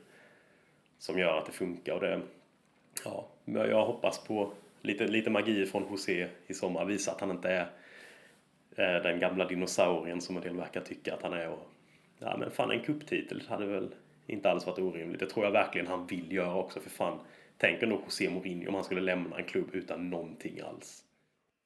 [1.00, 1.94] som gör att det funkar.
[1.94, 2.22] Och det,
[3.06, 4.52] ja, jag hoppas på
[4.82, 6.86] lite, lite magi från José i sommar.
[6.86, 7.68] Visa att han inte är
[8.76, 11.50] eh, den gamla dinosaurien som en del verkar tycka att han är.
[11.50, 11.68] Och,
[12.20, 13.96] ja, men fan, en kupptitel hade väl
[14.28, 15.20] inte alls varit orimligt.
[15.20, 16.80] Det tror jag verkligen han vill göra också.
[16.80, 17.20] För fan,
[17.58, 21.04] tänk ändå José Mourinho om han skulle lämna en klubb utan någonting alls.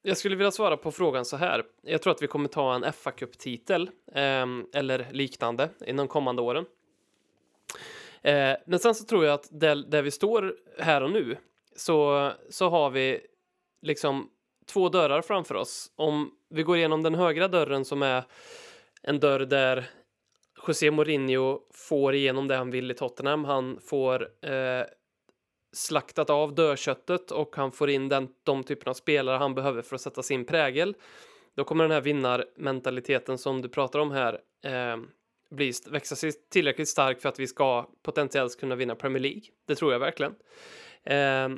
[0.02, 1.64] Jag skulle vilja svara på frågan så här.
[1.82, 6.66] Jag tror att vi kommer ta en fa Cup-titel eh, eller liknande inom kommande åren.
[8.22, 11.38] Eh, men sen så tror jag att där, där vi står här och nu
[11.76, 13.22] så, så har vi
[13.82, 14.30] liksom
[14.66, 15.92] två dörrar framför oss.
[15.96, 18.24] Om vi går igenom den högra dörren som är
[19.02, 19.90] en dörr där
[20.68, 23.46] José Mourinho får igenom det han vill i Tottenham.
[23.46, 24.84] Han får eh,
[25.74, 29.96] slaktat av dödköttet och han får in den, de typerna av spelare han behöver för
[29.96, 30.96] att sätta sin prägel.
[31.56, 34.98] Då kommer den här vinnarmentaliteten som du pratar om här eh,
[35.50, 39.42] bli, växa sig tillräckligt stark för att vi ska potentiellt kunna vinna Premier League.
[39.68, 40.36] Det tror jag verkligen.
[41.04, 41.50] Eh,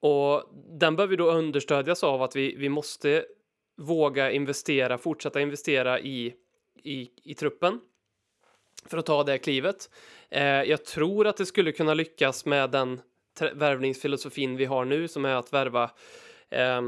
[0.00, 0.42] och
[0.78, 3.24] den behöver då understödjas av att vi, vi måste
[3.76, 6.34] våga investera, fortsätta investera i,
[6.82, 7.80] i, i truppen
[8.86, 9.90] för att ta det klivet.
[10.30, 13.00] Eh, jag tror att det skulle kunna lyckas med den
[13.54, 15.90] värvningsfilosofin vi har nu som är att värva
[16.50, 16.82] eh,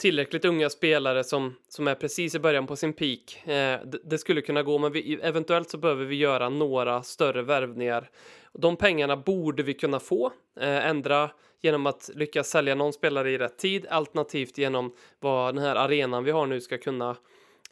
[0.00, 3.42] tillräckligt unga spelare som, som är precis i början på sin peak.
[3.44, 7.42] Eh, det, det skulle kunna gå, men vi, eventuellt så behöver vi göra några större
[7.42, 8.10] värvningar.
[8.52, 11.30] De pengarna borde vi kunna få, eh, ändra
[11.62, 16.24] genom att lyckas sälja någon spelare i rätt tid, alternativt genom vad den här arenan
[16.24, 17.16] vi har nu ska kunna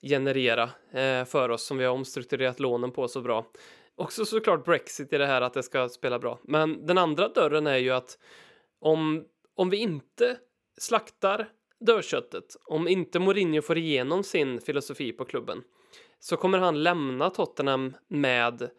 [0.03, 3.47] generera eh, för oss som vi har omstrukturerat lånen på så bra.
[3.99, 6.39] Också såklart Brexit i det här att det ska spela bra.
[6.43, 8.19] Men den andra dörren är ju att
[8.81, 9.25] om,
[9.55, 10.37] om vi inte
[10.81, 11.49] slaktar
[11.81, 15.63] dörrköttet, om inte Mourinho får igenom sin filosofi på klubben,
[16.21, 18.71] så kommer han lämna Tottenham med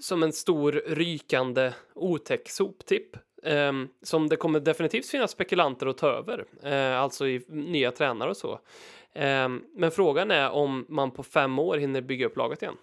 [0.00, 3.72] som en stor rykande otäck soptipp eh,
[4.02, 8.36] som det kommer definitivt finnas spekulanter att ta över, eh, alltså i nya tränare och
[8.36, 8.52] så.
[9.12, 12.76] Eh, men frågan är om man på fem år hinner bygga upp laget igen.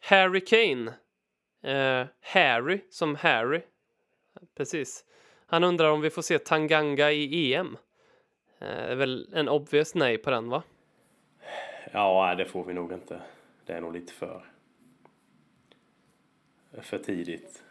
[0.00, 0.92] Harry Kane.
[1.62, 3.60] Eh, Harry som Harry.
[4.56, 5.04] Precis.
[5.46, 7.76] Han undrar om vi får se Tanganga i EM.
[8.58, 10.62] Eh, det är väl en obvious nej på den va?
[11.92, 13.20] Ja, det får vi nog inte.
[13.66, 14.44] Det är nog lite för...
[16.80, 17.62] För tidigt.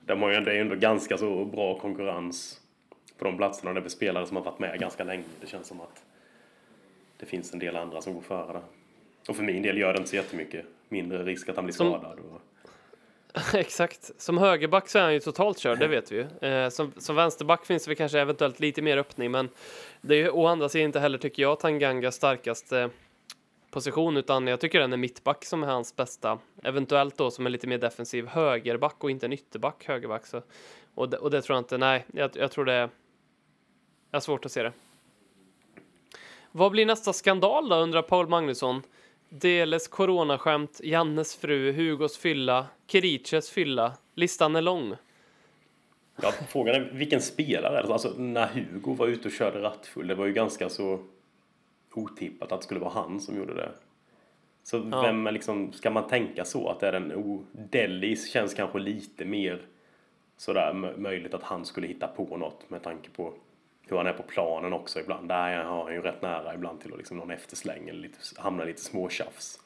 [0.00, 2.60] De har ju ändå, ändå ganska så bra konkurrens
[3.18, 3.72] på de platserna.
[3.72, 5.24] Det är spelare som har varit med ganska länge.
[5.40, 6.04] Det känns som att
[7.16, 8.62] det finns en del andra som går före där.
[9.28, 10.66] Och för min del gör det inte så jättemycket.
[10.88, 12.18] Mindre risk att han blir Som- skadad.
[12.18, 12.40] Och...
[13.54, 14.10] Exakt.
[14.22, 16.48] Som högerback så är han ju totalt körd, det vet vi ju.
[16.48, 19.48] Eh, som, som vänsterback finns det väl kanske eventuellt lite mer öppning, men
[20.00, 22.90] det är ju å andra sidan inte heller, tycker jag, Tangangas starkaste
[23.70, 26.38] position, utan jag tycker den är mittback som är hans bästa.
[26.62, 30.26] Eventuellt då som är lite mer defensiv högerback och inte en ytterback högerback.
[30.26, 30.42] Så.
[30.94, 32.90] Och, det, och det tror jag inte, nej, jag, jag tror det är...
[34.10, 34.72] Jag har svårt att se det.
[36.52, 38.82] Vad blir nästa skandal då, undrar Paul Magnusson.
[39.40, 43.92] Deles coronaskämt, Jannes fru, Hugos fylla, Kiriches fylla.
[44.14, 44.94] Listan är lång.
[46.22, 47.92] Ja, frågan är vilken spelare det?
[47.92, 51.00] Alltså när Hugo var ute och körde rattfull, det var ju ganska så
[51.94, 53.70] otippat att det skulle vara han som gjorde det.
[54.62, 55.02] Så Ja.
[55.02, 58.78] vem är liksom, ska man tänka så att det är den, oh, Dellis känns kanske
[58.78, 59.62] lite mer
[60.36, 63.34] sådär mö- möjligt att han skulle hitta på något med tanke på
[63.86, 65.28] hur han är på planen också ibland.
[65.28, 68.64] Där har han ju rätt nära ibland till att liksom någon eftersläng eller lite, hamna
[68.64, 69.60] i lite småtjafs.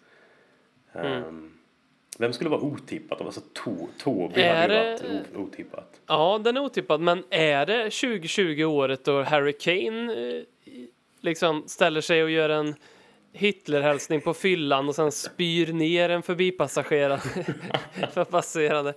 [0.93, 1.13] Mm.
[1.13, 1.53] Ehm,
[2.19, 3.21] vem skulle vara otippat?
[3.21, 6.01] Alltså to, Toby Är hade ju varit otippat.
[6.07, 10.43] Ja, den är otippad, men är det 2020 året då Harry Kane eh,
[11.21, 12.75] liksom ställer sig och gör en
[13.33, 17.19] Hitlerhälsning på fyllan och sen spyr ner en förbipassagerare
[18.13, 18.95] förbipasserande.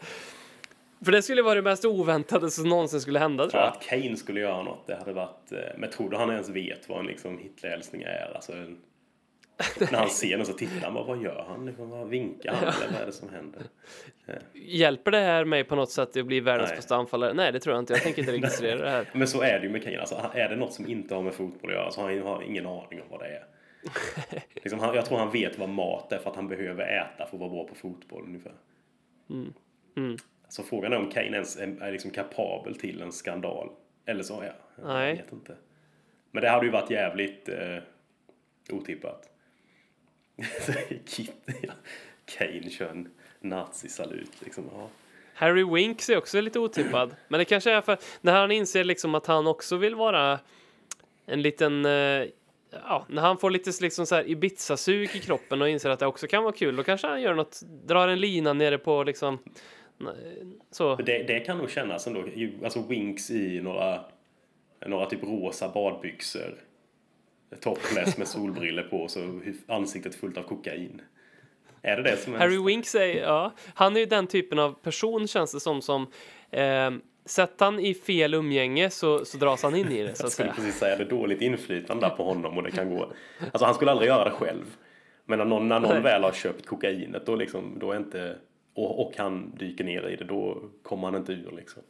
[1.06, 3.74] För det skulle vara det mest oväntade som någonsin skulle hända tror Ja, jag.
[3.78, 5.51] att Kane skulle göra något, det hade varit...
[5.51, 8.32] eh, Men tror du han ens vet vad en liksom Hitlerhälsning är?
[8.36, 8.51] Alltså,
[9.91, 11.66] när han ser den så tittar han bara, vad gör han?
[11.66, 12.64] Liksom, vad vinkar han?
[12.64, 13.62] Eller vad är det som händer?
[14.54, 16.76] Hjälper det här mig på något sätt att bli världens Nej.
[16.78, 17.34] bästa anfallare?
[17.34, 17.93] Nej, det tror jag inte.
[17.93, 19.10] Jag tänker inte registrera det här.
[19.14, 19.99] Men så är det ju med Kane.
[19.99, 22.41] Alltså, är det något som inte har med fotboll att göra så har han har
[22.43, 23.43] ingen aning om vad det är.
[24.56, 27.36] Liksom, han, jag tror han vet vad mat är för att han behöver äta för
[27.38, 28.54] att vara bra på fotboll ungefär.
[29.30, 29.54] Mm.
[30.54, 33.70] Så frågan är om Kane ens är, är liksom kapabel till en skandal.
[34.06, 34.54] Eller så, ja.
[34.76, 35.16] Jag Nej.
[35.16, 35.56] vet inte.
[36.32, 37.78] Men det hade ju varit jävligt eh,
[38.70, 39.30] otippat.
[41.06, 41.32] Kit,
[41.62, 41.74] ja.
[42.26, 44.70] Kane kör en nazisalut liksom.
[44.74, 44.89] Ja.
[45.34, 47.16] Harry Winks är också lite otippad.
[47.28, 50.39] Men det kanske är för när han inser liksom att han också vill vara
[51.26, 51.86] en liten...
[51.86, 52.26] eh,
[52.88, 56.06] Ja, när han får lite liksom så här Ibiza-sug i kroppen och inser att det
[56.06, 59.39] också kan vara kul, då kanske han gör något, drar en lina nere på liksom...
[60.71, 60.95] Så.
[60.95, 62.25] Det, det kan nog kännas ändå.
[62.63, 63.99] Alltså Winks i några,
[64.85, 66.55] några typ rosa badbyxor.
[67.59, 71.01] Topless med solbriller på så ansiktet fullt av kokain.
[71.81, 72.37] Är det det som är...
[72.37, 76.07] Harry Winks är, ja, han är ju den typen av person känns det som som
[76.51, 76.91] eh,
[77.25, 80.31] Sätter han i fel umgänge så, så dras han in i det så Jag att
[80.33, 80.53] skulle säga.
[80.55, 83.13] precis säga det, dåligt inflytande på honom och det kan gå.
[83.39, 84.75] Alltså han skulle aldrig göra det själv.
[85.25, 88.35] Men när någon, när någon väl har köpt kokainet då liksom, då är inte,
[88.74, 91.82] och, och han dyker ner i det, då kommer han inte ur liksom.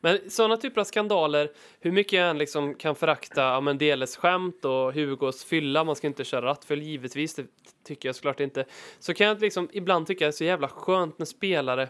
[0.00, 4.16] Men sådana typer av skandaler, hur mycket jag än liksom kan förakta ja, men Deles
[4.16, 7.46] skämt och Hugos fylla, man ska inte köra rattfull givetvis, det
[7.84, 8.64] tycker jag såklart inte.
[8.98, 11.88] Så kan jag liksom ibland tycka det är så jävla skönt när spelare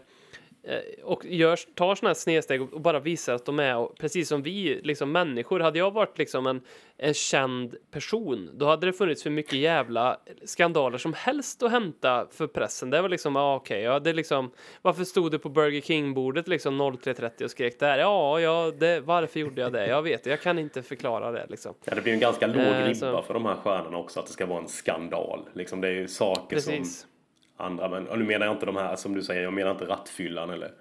[1.03, 4.81] och gör, tar sådana här snedsteg och bara visar att de är, precis som vi,
[4.83, 5.59] liksom människor.
[5.59, 6.61] Hade jag varit liksom en,
[6.97, 12.27] en känd person, då hade det funnits hur mycket jävla skandaler som helst att hämta
[12.31, 12.89] för pressen.
[12.89, 14.51] Det var liksom, ja okej, ja det liksom,
[14.81, 17.97] varför stod du på Burger King-bordet liksom 03.30 och skrek där?
[17.97, 19.87] Ja, ja, det, varför gjorde jag det?
[19.87, 21.73] Jag vet det, jag kan inte förklara det liksom.
[21.85, 24.25] Ja, det blir en ganska låg Eh, ribba så- för de här stjärnorna också, att
[24.25, 25.39] det ska vara en skandal.
[25.53, 26.99] Liksom, det är ju saker Precis.
[26.99, 27.09] som
[27.57, 29.85] andra, men och nu menar jag inte de här som du säger, jag menar inte
[29.85, 30.71] rattfyllan eller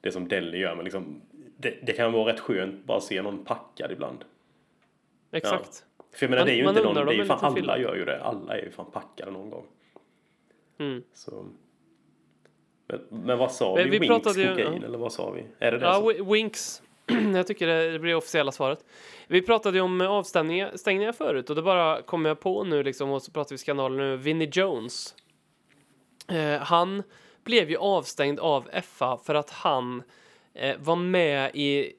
[0.00, 1.20] det som Delhi gör, men liksom,
[1.56, 4.24] det, det kan vara rätt skönt bara att se någon packad ibland.
[5.32, 5.84] exakt.
[6.14, 7.78] För jag menar, Man- det är ju inte någon, det är ju fan, alla fylla.
[7.78, 8.22] gör ju det.
[8.24, 9.66] Alla är ju fan packade någon gång.
[10.78, 11.02] Mm.
[11.12, 11.46] Så.
[12.86, 13.90] Men, men vad sa Men vi?
[13.90, 14.86] vi Winks pratade ju- kokain ja.
[14.86, 15.44] eller vad sa vi?
[15.58, 16.32] Är det det Ja, som...
[16.32, 16.82] Winks.
[17.34, 18.84] jag tycker det blir officiella svaret.
[19.26, 23.10] Vi pratade ju om avstängningar stängningar förut och det bara kom jag på nu liksom
[23.10, 24.16] och så pratar vi skandalen nu.
[24.16, 25.14] Vinnie Jones.
[26.32, 27.02] Eh, han
[27.44, 30.02] blev ju avstängd av FA för att han
[30.54, 31.92] eh, var med i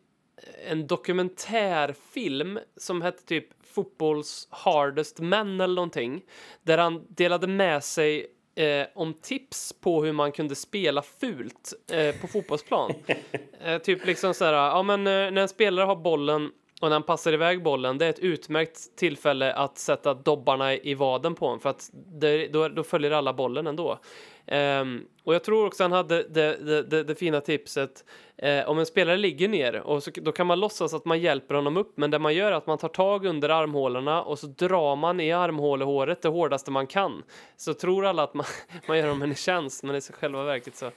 [0.70, 6.22] en dokumentärfilm som hette typ Fotbolls hardest men eller någonting.
[6.64, 12.16] Där han delade med sig eh, om tips på hur man kunde spela fult eh,
[12.16, 12.94] på fotbollsplan.
[13.64, 16.52] eh, typ liksom så här, ja men eh, när en spelare har bollen
[16.82, 20.94] och när han passar iväg bollen, det är ett utmärkt tillfälle att sätta dobbarna i
[20.94, 24.00] vaden på honom för att det, då, då följer alla bollen ändå.
[24.46, 28.06] Ehm, och jag tror också han hade det, det, det, det fina tipset
[28.38, 31.56] eh, om en spelare ligger ner och så, då kan man låtsas att man hjälper
[31.56, 34.48] honom upp men det man gör är att man tar tag under armhålorna och så
[34.48, 37.24] drar man i armhålehåret det hårdaste man kan.
[37.58, 38.46] Så tror alla att man,
[38.88, 40.92] man gör dem en tjänst men i själva verket så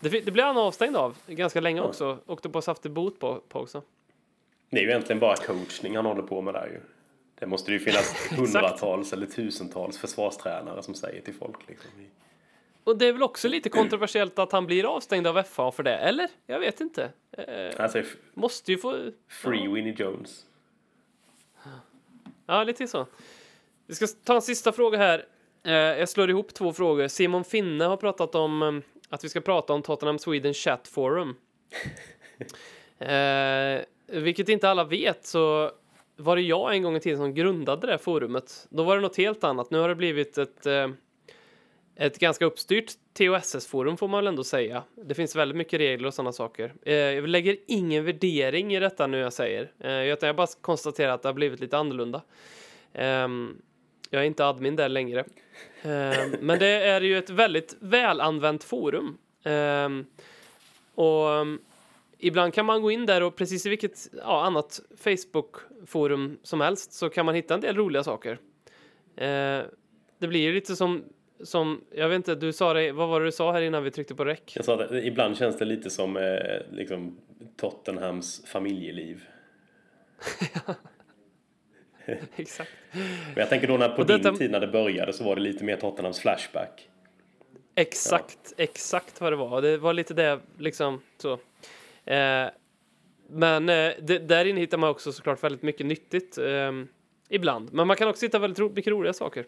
[0.00, 2.18] det, det blir han avstängd av ganska länge också.
[2.26, 3.82] Åkte på saftig bot på, på också.
[4.70, 6.80] Det är ju egentligen bara coachning han håller på med där ju.
[7.38, 11.90] Det måste ju finnas hundratals eller tusentals försvarstränare som säger till folk liksom.
[12.84, 15.96] Och det är väl också lite kontroversiellt att han blir avstängd av FA för det,
[15.96, 16.28] eller?
[16.46, 17.10] Jag vet inte.
[17.32, 19.10] Eh, f- måste ju få...
[19.28, 20.46] Free Winnie Jones.
[22.46, 23.06] Ja, lite så.
[23.86, 25.26] Vi ska ta en sista fråga här.
[25.64, 27.08] Eh, jag slår ihop två frågor.
[27.08, 28.74] Simon Finne har pratat om eh,
[29.08, 31.36] att vi ska prata om Tottenham Sweden Chat Forum.
[34.06, 35.70] Vilket inte alla vet så
[36.16, 38.66] var det jag en gång i tiden som grundade det forumet.
[38.70, 39.70] Då var det något helt annat.
[39.70, 40.88] Nu har det blivit ett, eh,
[41.96, 44.82] ett ganska uppstyrt TOSS-forum får man väl ändå säga.
[44.94, 46.74] Det finns väldigt mycket regler och sådana saker.
[46.82, 49.70] Eh, jag lägger ingen värdering i detta nu jag säger.
[49.80, 52.22] Eh, utan jag bara konstaterar att det har blivit lite annorlunda.
[52.92, 53.56] Ehm,
[54.10, 55.24] jag är inte admin där längre.
[55.82, 59.18] Ehm, men det är ju ett väldigt välanvänt forum.
[59.44, 60.06] Ehm,
[60.94, 61.46] och
[62.18, 66.92] ibland kan man gå in där och precis i vilket ja, annat Facebook-forum som helst
[66.92, 68.38] så kan man hitta en del roliga saker.
[69.16, 69.60] Eh,
[70.18, 71.04] det blir ju lite som,
[71.42, 73.90] som, jag vet inte, du sa det, vad var det du sa här innan vi
[73.90, 74.52] tryckte på räck?
[74.56, 76.22] Jag sa att ibland känns det lite som eh,
[76.72, 77.18] liksom
[77.56, 79.24] Tottenhams familjeliv.
[82.36, 82.70] Exakt.
[82.92, 85.36] Men jag tänker då när på Och din detta- tid när det började så var
[85.36, 86.88] det lite mer Tottenhams flashback.
[87.74, 89.62] Exakt, exakt vad det var.
[89.62, 91.38] Det var lite det, liksom så.
[92.06, 92.48] Eh,
[93.28, 96.72] men eh, det, där inne hittar man också såklart väldigt mycket nyttigt eh,
[97.28, 97.72] ibland.
[97.72, 99.46] Men man kan också hitta väldigt ro, mycket roliga saker.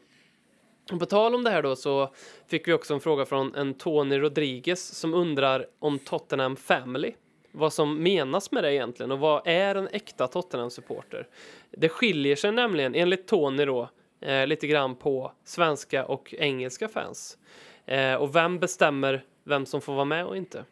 [0.92, 2.14] Och på tal om det här då så
[2.46, 7.12] fick vi också en fråga från en Tony Rodriguez som undrar om Tottenham Family.
[7.52, 11.26] Vad som menas med det egentligen och vad är en äkta Tottenham-supporter?
[11.70, 13.88] Det skiljer sig nämligen enligt Tony då
[14.20, 17.38] eh, lite grann på svenska och engelska fans.
[17.86, 20.64] Eh, och vem bestämmer vem som får vara med och inte?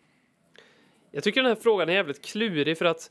[1.16, 3.10] Jag tycker den här frågan är jävligt klurig för att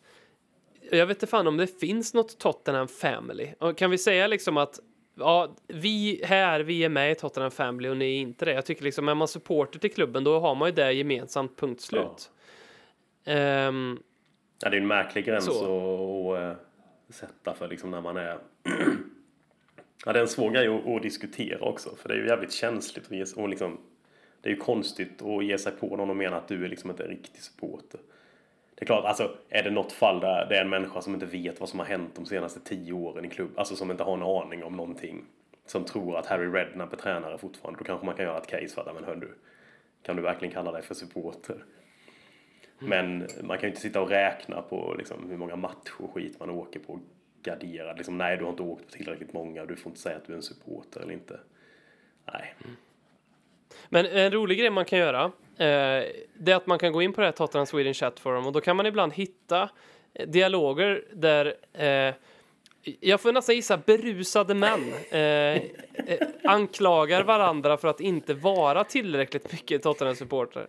[0.91, 3.47] jag vet inte fan om det finns något Tottenham Family.
[3.59, 4.79] Och kan vi säga liksom att
[5.15, 8.53] ja, vi här, vi är med i Tottenham Family och ni är inte det.
[8.53, 11.81] Jag tycker liksom, är man supporter till klubben då har man ju det gemensamt, punkt
[11.81, 12.31] slut.
[13.25, 13.99] Ehm,
[14.59, 16.53] Ja, det är en märklig gräns att, eh,
[17.09, 18.39] sätta för liksom när man är...
[20.05, 21.95] ja, det är en svår grej att, att diskutera också.
[21.95, 23.33] För det är ju jävligt känsligt.
[23.35, 23.77] Och liksom,
[24.45, 26.89] det är ju konstigt att ge sig på någon och mena att du är liksom
[26.89, 27.99] inte en riktig supporter.
[28.75, 31.25] Det är klart, alltså är det något fall där det är en människa som inte
[31.25, 34.13] vet vad som har hänt de senaste tio åren i klubb, alltså som inte har
[34.13, 35.25] en aning om någonting,
[35.65, 38.67] som tror att Harry Redknapp är tränare fortfarande, då kanske man kan göra ett case
[38.67, 39.35] för att, "Ja, men hör du,
[40.01, 41.63] kan du verkligen kalla dig för supporter?
[42.79, 46.39] Men man kan ju inte sitta och räkna på liksom, hur många matcher och skit
[46.39, 46.99] man åker på
[47.43, 47.97] garderad.
[47.97, 50.25] Liksom, nej, du har inte åkt på tillräckligt många och du får inte säga att
[50.25, 51.39] du är en supporter eller inte.
[52.33, 52.55] Nej.
[53.89, 57.13] Men en rolig grej man kan göra eh, det är att man kan gå in
[57.13, 59.69] på det här Tottenham Sweden Chat Forum och då kan man ibland hitta
[60.13, 62.15] eh, dialoger där eh,
[62.99, 65.61] jag får nästan gissa berusade män eh, eh,
[66.43, 70.67] anklagar varandra för att inte vara tillräckligt mycket Tottenham-supportrar.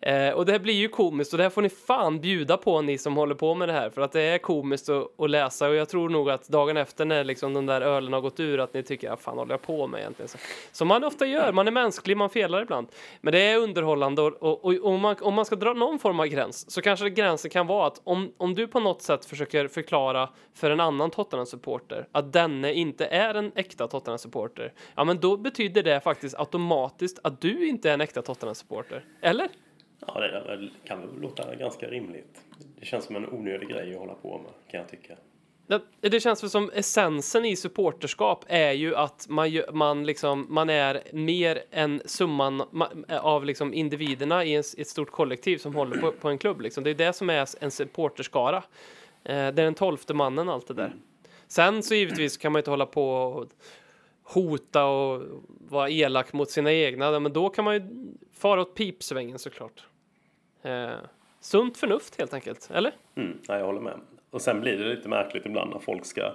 [0.00, 2.82] Eh, och det här blir ju komiskt och det här får ni fan bjuda på
[2.82, 5.68] ni som håller på med det här för att det är komiskt att, att läsa
[5.68, 8.60] och jag tror nog att dagen efter när liksom den där ölen har gått ur
[8.60, 10.28] att ni tycker vad fan håller jag på med egentligen?
[10.28, 10.38] Så,
[10.72, 12.88] som man ofta gör, man är mänsklig, man felar ibland.
[13.20, 16.20] Men det är underhållande och, och, och om, man, om man ska dra någon form
[16.20, 19.68] av gräns så kanske gränsen kan vara att om, om du på något sätt försöker
[19.68, 25.36] förklara för en annan Tottenham-supporter att denne inte är en äkta Tottenham-supporter, ja men då
[25.36, 29.04] betyder det faktiskt automatiskt att du inte är en äkta Tottenham-supporter.
[29.22, 29.48] Eller?
[30.06, 32.40] Ja, det väl- kan väl låta ganska rimligt.
[32.80, 35.16] Det känns som en onödig grej att hålla på med, kan jag tycka.
[36.00, 40.70] Det, det känns väl som essensen i supporterskap är ju att man, man, liksom, man
[40.70, 46.12] är mer än summan ma- av liksom individerna i ett stort kollektiv som håller på,
[46.12, 46.60] på en klubb.
[46.60, 46.84] Liksom.
[46.84, 48.56] Det är det som är en supporterskara.
[48.56, 48.62] Eh,
[49.24, 50.92] det är den tolfte mannen, allt det där.
[51.48, 53.46] Sen så givetvis kan man inte hålla på och
[54.26, 57.82] hota och vara elak mot sina egna, men då kan man ju
[58.32, 59.86] fara åt pipsvängen såklart.
[60.62, 60.94] Eh,
[61.40, 62.92] sunt förnuft helt enkelt, eller?
[63.14, 64.00] Mm, jag håller med.
[64.30, 66.32] Och sen blir det lite märkligt ibland när folk ska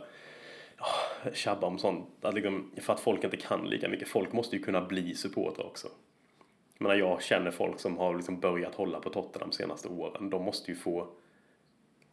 [0.78, 0.86] ja,
[1.34, 2.10] tjabba om sånt.
[2.22, 4.08] Att liksom, för att folk inte kan lika mycket.
[4.08, 5.88] Folk måste ju kunna bli supportrar också.
[6.78, 10.30] Jag menar, jag känner folk som har liksom börjat hålla på Tottenham de senaste åren.
[10.30, 11.08] De måste ju få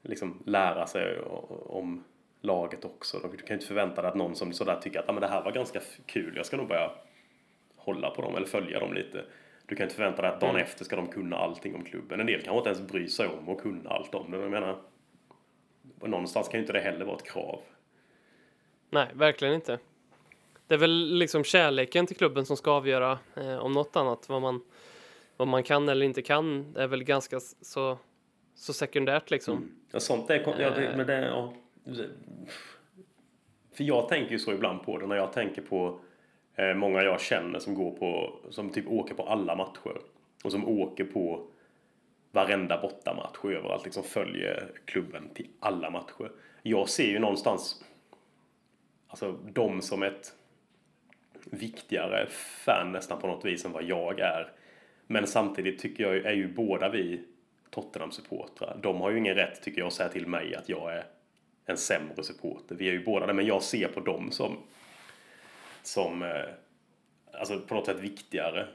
[0.02, 1.20] liksom, lära sig
[1.66, 2.04] om
[2.40, 3.18] laget också.
[3.18, 5.28] Du kan ju inte förvänta dig att någon som sådär tycker att ah, men det
[5.28, 6.90] här var ganska kul, jag ska nog börja
[7.76, 9.24] hålla på dem eller följa dem lite.
[9.66, 12.20] Du kan inte förvänta dig att dagen efter ska de kunna allting om klubben.
[12.20, 14.38] En del kanske inte ens bry sig om och kunna allt om det.
[14.38, 14.78] Men jag menar,
[16.00, 17.60] någonstans kan ju inte det heller vara ett krav.
[18.90, 19.78] Nej, verkligen inte.
[20.66, 24.28] Det är väl liksom kärleken till klubben som ska avgöra eh, om något annat.
[24.28, 24.60] Vad man,
[25.36, 27.98] vad man kan eller inte kan det är väl ganska så,
[28.54, 29.70] så sekundärt liksom.
[29.92, 30.60] Ja, sånt är...
[30.60, 31.52] Ja, det, men det, ja,
[33.72, 36.00] för jag tänker ju så ibland på det när jag tänker på
[36.54, 39.98] eh, många jag känner som går på, som typ åker på alla matcher.
[40.44, 41.46] Och som åker på
[42.32, 46.30] varenda bortamatch och överallt liksom följer klubben till alla matcher.
[46.62, 47.84] Jag ser ju någonstans
[49.08, 50.34] alltså de som ett
[51.44, 54.52] viktigare fan nästan på något vis än vad jag är.
[55.06, 57.24] Men samtidigt tycker jag ju- är ju båda vi
[57.70, 58.78] Tottenham-supportrar.
[58.82, 61.04] De har ju ingen rätt, tycker jag, att säga till mig att jag är
[61.68, 62.74] en sämre supporter.
[62.74, 64.56] Vi är ju båda det, men jag ser på dem som,
[65.82, 66.30] som eh,
[67.32, 68.66] alltså på något sätt viktigare.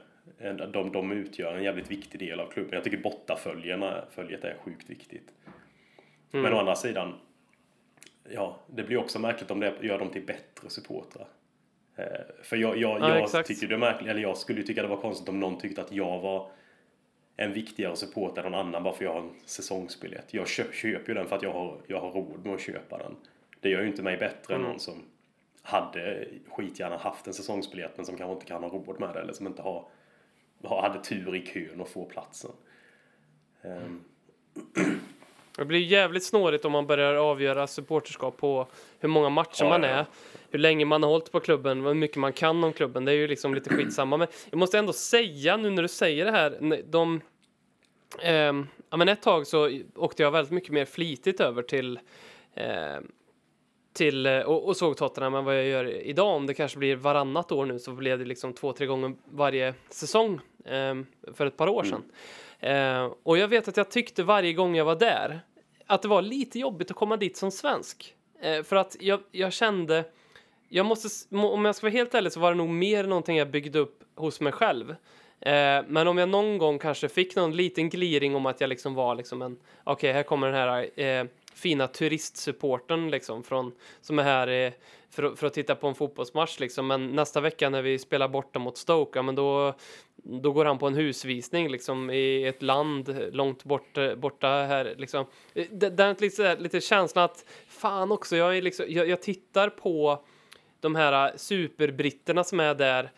[0.72, 2.74] De, de utgör en jävligt viktig del av klubben.
[2.74, 5.32] Jag tycker bortaföljerna, följet är sjukt viktigt.
[6.30, 7.14] Men å andra sidan,
[8.30, 11.26] ja, det blir också märkligt om det gör dem till bättre supportrar.
[11.96, 12.04] Eh,
[12.42, 14.88] för jag, jag, Ja, jag tycker det är märkligt, eller jag skulle ju tycka det
[14.88, 16.50] var konstigt om någon tyckte att jag var
[17.36, 20.34] en viktigare supporter än någon annan bara för jag har en säsongsbiljett.
[20.34, 22.98] Jag köp, köper ju den för att jag har, jag har råd med att köpa
[22.98, 23.16] den.
[23.60, 25.02] Det gör ju inte mig bättre än någon som
[25.62, 29.32] hade skitgärna haft en säsongsbiljett men som kanske inte kan ha råd med det eller
[29.32, 29.84] som inte har,
[30.64, 32.50] hade tur i kön och få platsen.
[33.62, 34.04] Ehm,
[35.56, 38.66] Det blir jävligt snårigt om man börjar avgöra supporterskap på
[39.00, 40.06] hur många matcher Ja, man ja.
[40.54, 43.04] Hur länge man har hållit på klubben, hur mycket man kan om klubben.
[43.04, 44.16] Det är ju liksom lite skitsamma.
[44.16, 47.20] Men jag måste ändå säga nu när du säger det här, de...
[48.22, 51.98] ehm, ja, men ett tag så åkte jag väldigt mycket mer flitigt över till
[52.54, 53.12] ehm,
[53.92, 56.36] till, eh, och, och såg Tottenham än vad jag gör idag.
[56.36, 59.74] Om det kanske blir varannat år nu så blev det liksom två, tre gånger varje
[59.90, 62.02] säsong ehm, för ett par år sedan.
[62.60, 65.40] Eh, och jag vet att jag tyckte varje gång jag var där
[65.86, 68.14] att det var lite jobbigt att komma dit som svensk.
[68.40, 70.04] Eh, för att jag, jag kände,
[70.76, 73.50] jag måste, om jag ska vara helt ärlig så var det nog mer någonting jag
[73.50, 74.90] byggde upp hos mig själv.
[75.40, 78.94] Eh, men om jag någon gång kanske fick någon liten gliring om att jag liksom
[78.94, 84.22] var liksom en, okej här kommer den här eh, fina turistsupporten liksom från, som är
[84.22, 84.72] här eh,
[85.10, 86.86] för, att- för att titta på en fotbollsmatch liksom.
[86.86, 89.74] Men nästa vecka när vi spelar borta mot Stoke, ja, men då,
[90.16, 94.94] då går han på en husvisning liksom i ett land långt bort, eh, borta här
[94.96, 95.26] liksom.
[95.54, 99.08] Eh, den Det, det är lite, lite känslan att fan också, jag, är liksom, jag,
[99.08, 100.24] jag tittar på
[100.84, 103.10] de här superbritterna som är där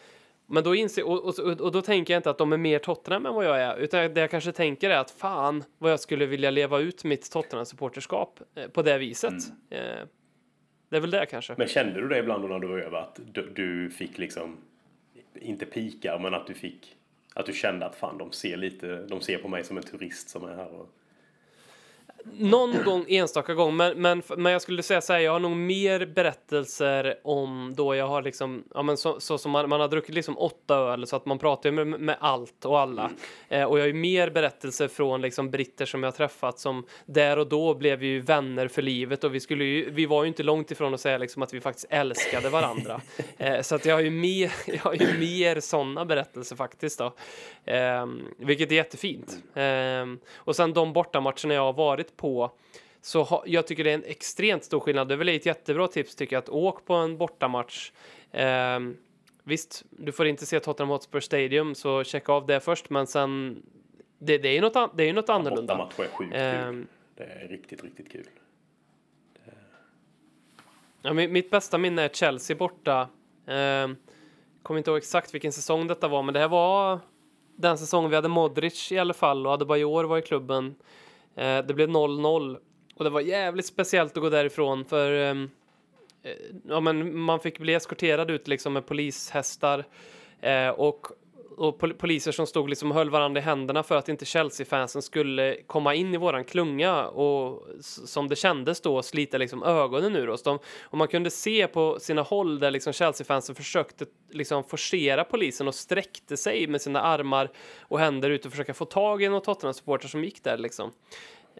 [0.46, 3.26] men då inser, och, och, och då tänker jag inte att de är mer Tottenham
[3.26, 6.26] än vad jag är, utan det jag kanske tänker är att fan vad jag skulle
[6.26, 9.34] vilja leva ut mitt Tottenham-supporterskap eh, på det viset.
[9.70, 9.78] Eh,
[10.88, 11.54] det är väl det kanske.
[11.58, 14.56] Men kände du det ibland då när du var över att du, du fick liksom,
[15.34, 16.96] inte pikar, men att du fick,
[17.34, 20.28] att du kände att fan de ser lite, de ser på mig som en turist
[20.28, 20.88] som är här och...
[22.32, 25.56] Någon gång, enstaka gång, men, men, men jag skulle säga så här, jag har nog
[25.56, 29.88] mer berättelser om då jag har liksom, ja men så, så som man, man har
[29.88, 33.10] druckit liksom åtta öl så att man pratar med, med allt och alla.
[33.48, 36.86] Eh, och jag har ju mer berättelser från liksom britter som jag har träffat som
[37.06, 40.24] där och då blev vi ju vänner för livet och vi skulle ju, vi var
[40.24, 43.00] ju inte långt ifrån att säga liksom att vi faktiskt älskade varandra.
[43.38, 47.14] eh, så att jag har ju mer, jag har ju mer sådana berättelser faktiskt då.
[47.64, 49.38] Ehm, vilket är jättefint.
[49.54, 52.50] Ehm, och sen de bortamatcherna jag har varit på
[53.00, 55.08] så ha, jag tycker det är en extremt stor skillnad.
[55.08, 57.92] Det är väl ett jättebra tips tycker jag att åk på en bortamatch.
[58.32, 58.96] Ehm,
[59.44, 63.62] visst, du får inte se Tottenham Hotspur Stadium så checka av det först, men sen
[64.18, 65.76] det, det är ju något, an- det är något annorlunda.
[65.76, 66.40] Bortamatcher är sjukt kul.
[66.40, 66.86] Ehm,
[67.16, 68.26] Det är riktigt, riktigt kul.
[71.02, 73.08] Ja, mi- mitt bästa minne är Chelsea borta.
[73.46, 73.96] Ehm,
[74.62, 76.98] kommer inte ihåg exakt vilken säsong detta var, men det här var
[77.56, 80.74] den säsongen vi hade Modric i alla fall och Adebayor var i klubben.
[81.36, 82.56] Eh, det blev 0-0
[82.94, 85.50] Och det var jävligt speciellt att gå därifrån för ehm,
[86.22, 86.32] eh,
[86.68, 89.84] ja, men man fick bli eskorterad ut liksom med polishästar
[90.40, 91.06] eh, och,
[91.56, 95.02] och pol poliser som stod liksom och höll varandra i händerna för att inte Chelsea-fansen
[95.02, 100.28] skulle komma in i våran klunga och som det kändes då slita liksom ögonen ur
[100.28, 100.42] oss.
[100.42, 105.68] De, och man kunde se på sina håll där liksom Chelsea-fansen försökte liksom forcera polisen
[105.68, 107.50] och sträckte sig med sina armar
[107.80, 110.92] och händer ut och försöka få tag i någon Tottenham-supporter som gick där liksom.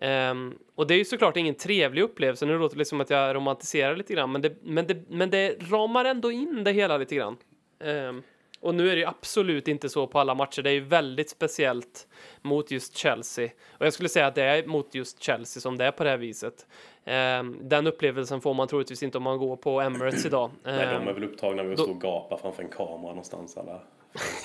[0.00, 2.46] Um, och det är ju såklart ingen trevlig upplevelse.
[2.46, 5.70] Nu låter det liksom att jag romantiserar lite grann, men det, men det, men det
[5.70, 7.36] ramar ändå in det hela lite grann.
[7.80, 8.22] Um
[8.60, 10.62] och nu är det ju absolut inte så på alla matcher.
[10.62, 12.06] Det är ju väldigt speciellt
[12.42, 13.48] mot just Chelsea.
[13.70, 16.10] Och jag skulle säga att det är mot just Chelsea som det är på det
[16.10, 16.66] här viset.
[17.04, 20.50] Ehm, den upplevelsen får man troligtvis inte om man går på Emirates idag.
[20.62, 22.96] Nej, de Ehm, är väl upptagna med att då- stå och gapa framför en kamera
[23.08, 23.80] någonstans alla.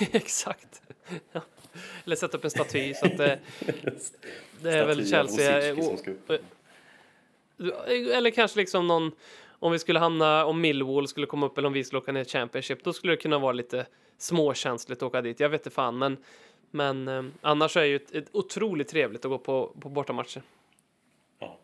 [0.12, 0.82] Exakt.
[1.32, 1.40] Ja.
[2.04, 3.38] Eller sätta upp en staty så att det,
[4.62, 5.72] det är väl Chelsea.
[5.72, 6.30] Upp.
[7.88, 9.12] Eller kanske liksom någon,
[9.62, 12.24] om vi skulle hamna, om Millwall skulle komma upp eller om vi skulle åka ner
[12.24, 13.86] Championship, då skulle det kunna vara lite
[14.18, 15.40] småkänsligt att åka dit.
[15.40, 16.16] Jag vet inte fan, men,
[16.70, 18.00] men eh, annars är det ju
[18.32, 20.42] otroligt trevligt att gå på, på bortamatcher.
[21.38, 21.58] Ja.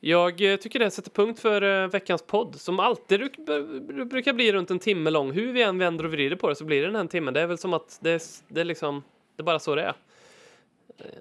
[0.00, 4.32] Jag eh, tycker det sätter punkt för eh, veckans podd, som alltid bruk, br- brukar
[4.32, 5.32] bli runt en timme lång.
[5.32, 7.34] Hur vi än vänder och vrider på det så blir det den här timmen.
[7.34, 9.02] Det är väl som att det det är liksom,
[9.36, 9.94] det är bara så det är.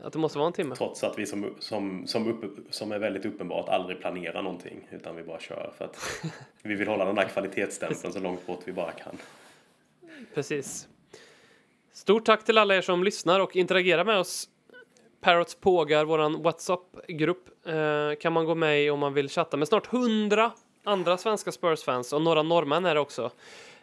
[0.04, 0.76] Att det måste vara en timme.
[0.76, 5.16] Trots att vi som, som, som, upp, som är väldigt uppenbart aldrig planerar någonting utan
[5.16, 5.98] vi bara kör för att
[6.62, 9.18] vi vill hålla den där kvalitetsstämpeln så långt bort vi bara kan.
[10.34, 10.88] Precis.
[11.94, 14.50] Stort tack till alla er som lyssnar och interagerar med oss.
[15.22, 19.68] Parrots pågar, våran WhatsApp-grupp, eh, kan man gå med i om man vill chatta med
[19.68, 20.52] snart hundra
[20.86, 23.32] andra svenska Spurs-fans och några norrmän är det också.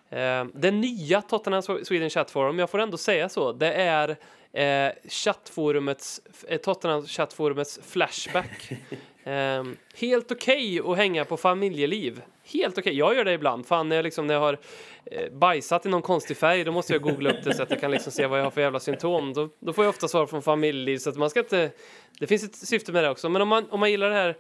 [0.09, 4.17] Eh, det nya Tottenham Sweden Chat Forum, jag får ändå säga så, det är
[4.53, 8.73] eh, chattforumets, eh, Tottenham chattforumets Flashback.
[9.25, 12.23] Eh, helt okej att hänga på familjeliv.
[12.45, 12.99] Helt okej.
[12.99, 13.67] Jag gör det ibland.
[13.67, 14.59] Fan, när jag, liksom, när jag har
[15.05, 17.81] eh, bajsat i någon konstig färg, då måste jag googla upp det så att jag
[17.81, 19.33] kan liksom se vad jag har för jävla symptom.
[19.33, 21.71] Då, då får jag ofta svar från familjeliv, så att man ska inte...
[22.19, 23.29] Det finns ett syfte med det också.
[23.29, 24.37] Men om man, om man gillar det här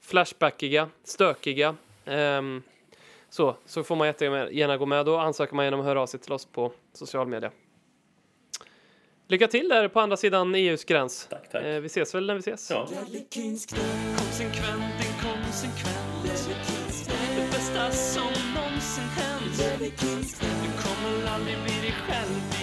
[0.00, 2.62] flashbackiga, stökiga, ehm,
[3.30, 5.06] så, så får man jättegärna gå med.
[5.06, 7.50] Då ansöker man genom att höra av sig till oss på social media.
[9.30, 11.26] Lycka till där på andra sidan EUs gräns.
[11.30, 11.64] Tack, tack.
[11.64, 12.70] Eh, vi ses väl när vi ses.
[12.70, 12.88] Ja.
[17.36, 18.22] Det bästa som
[18.54, 19.58] någonsin hänt
[20.40, 22.57] Du kommer aldrig bli dig själv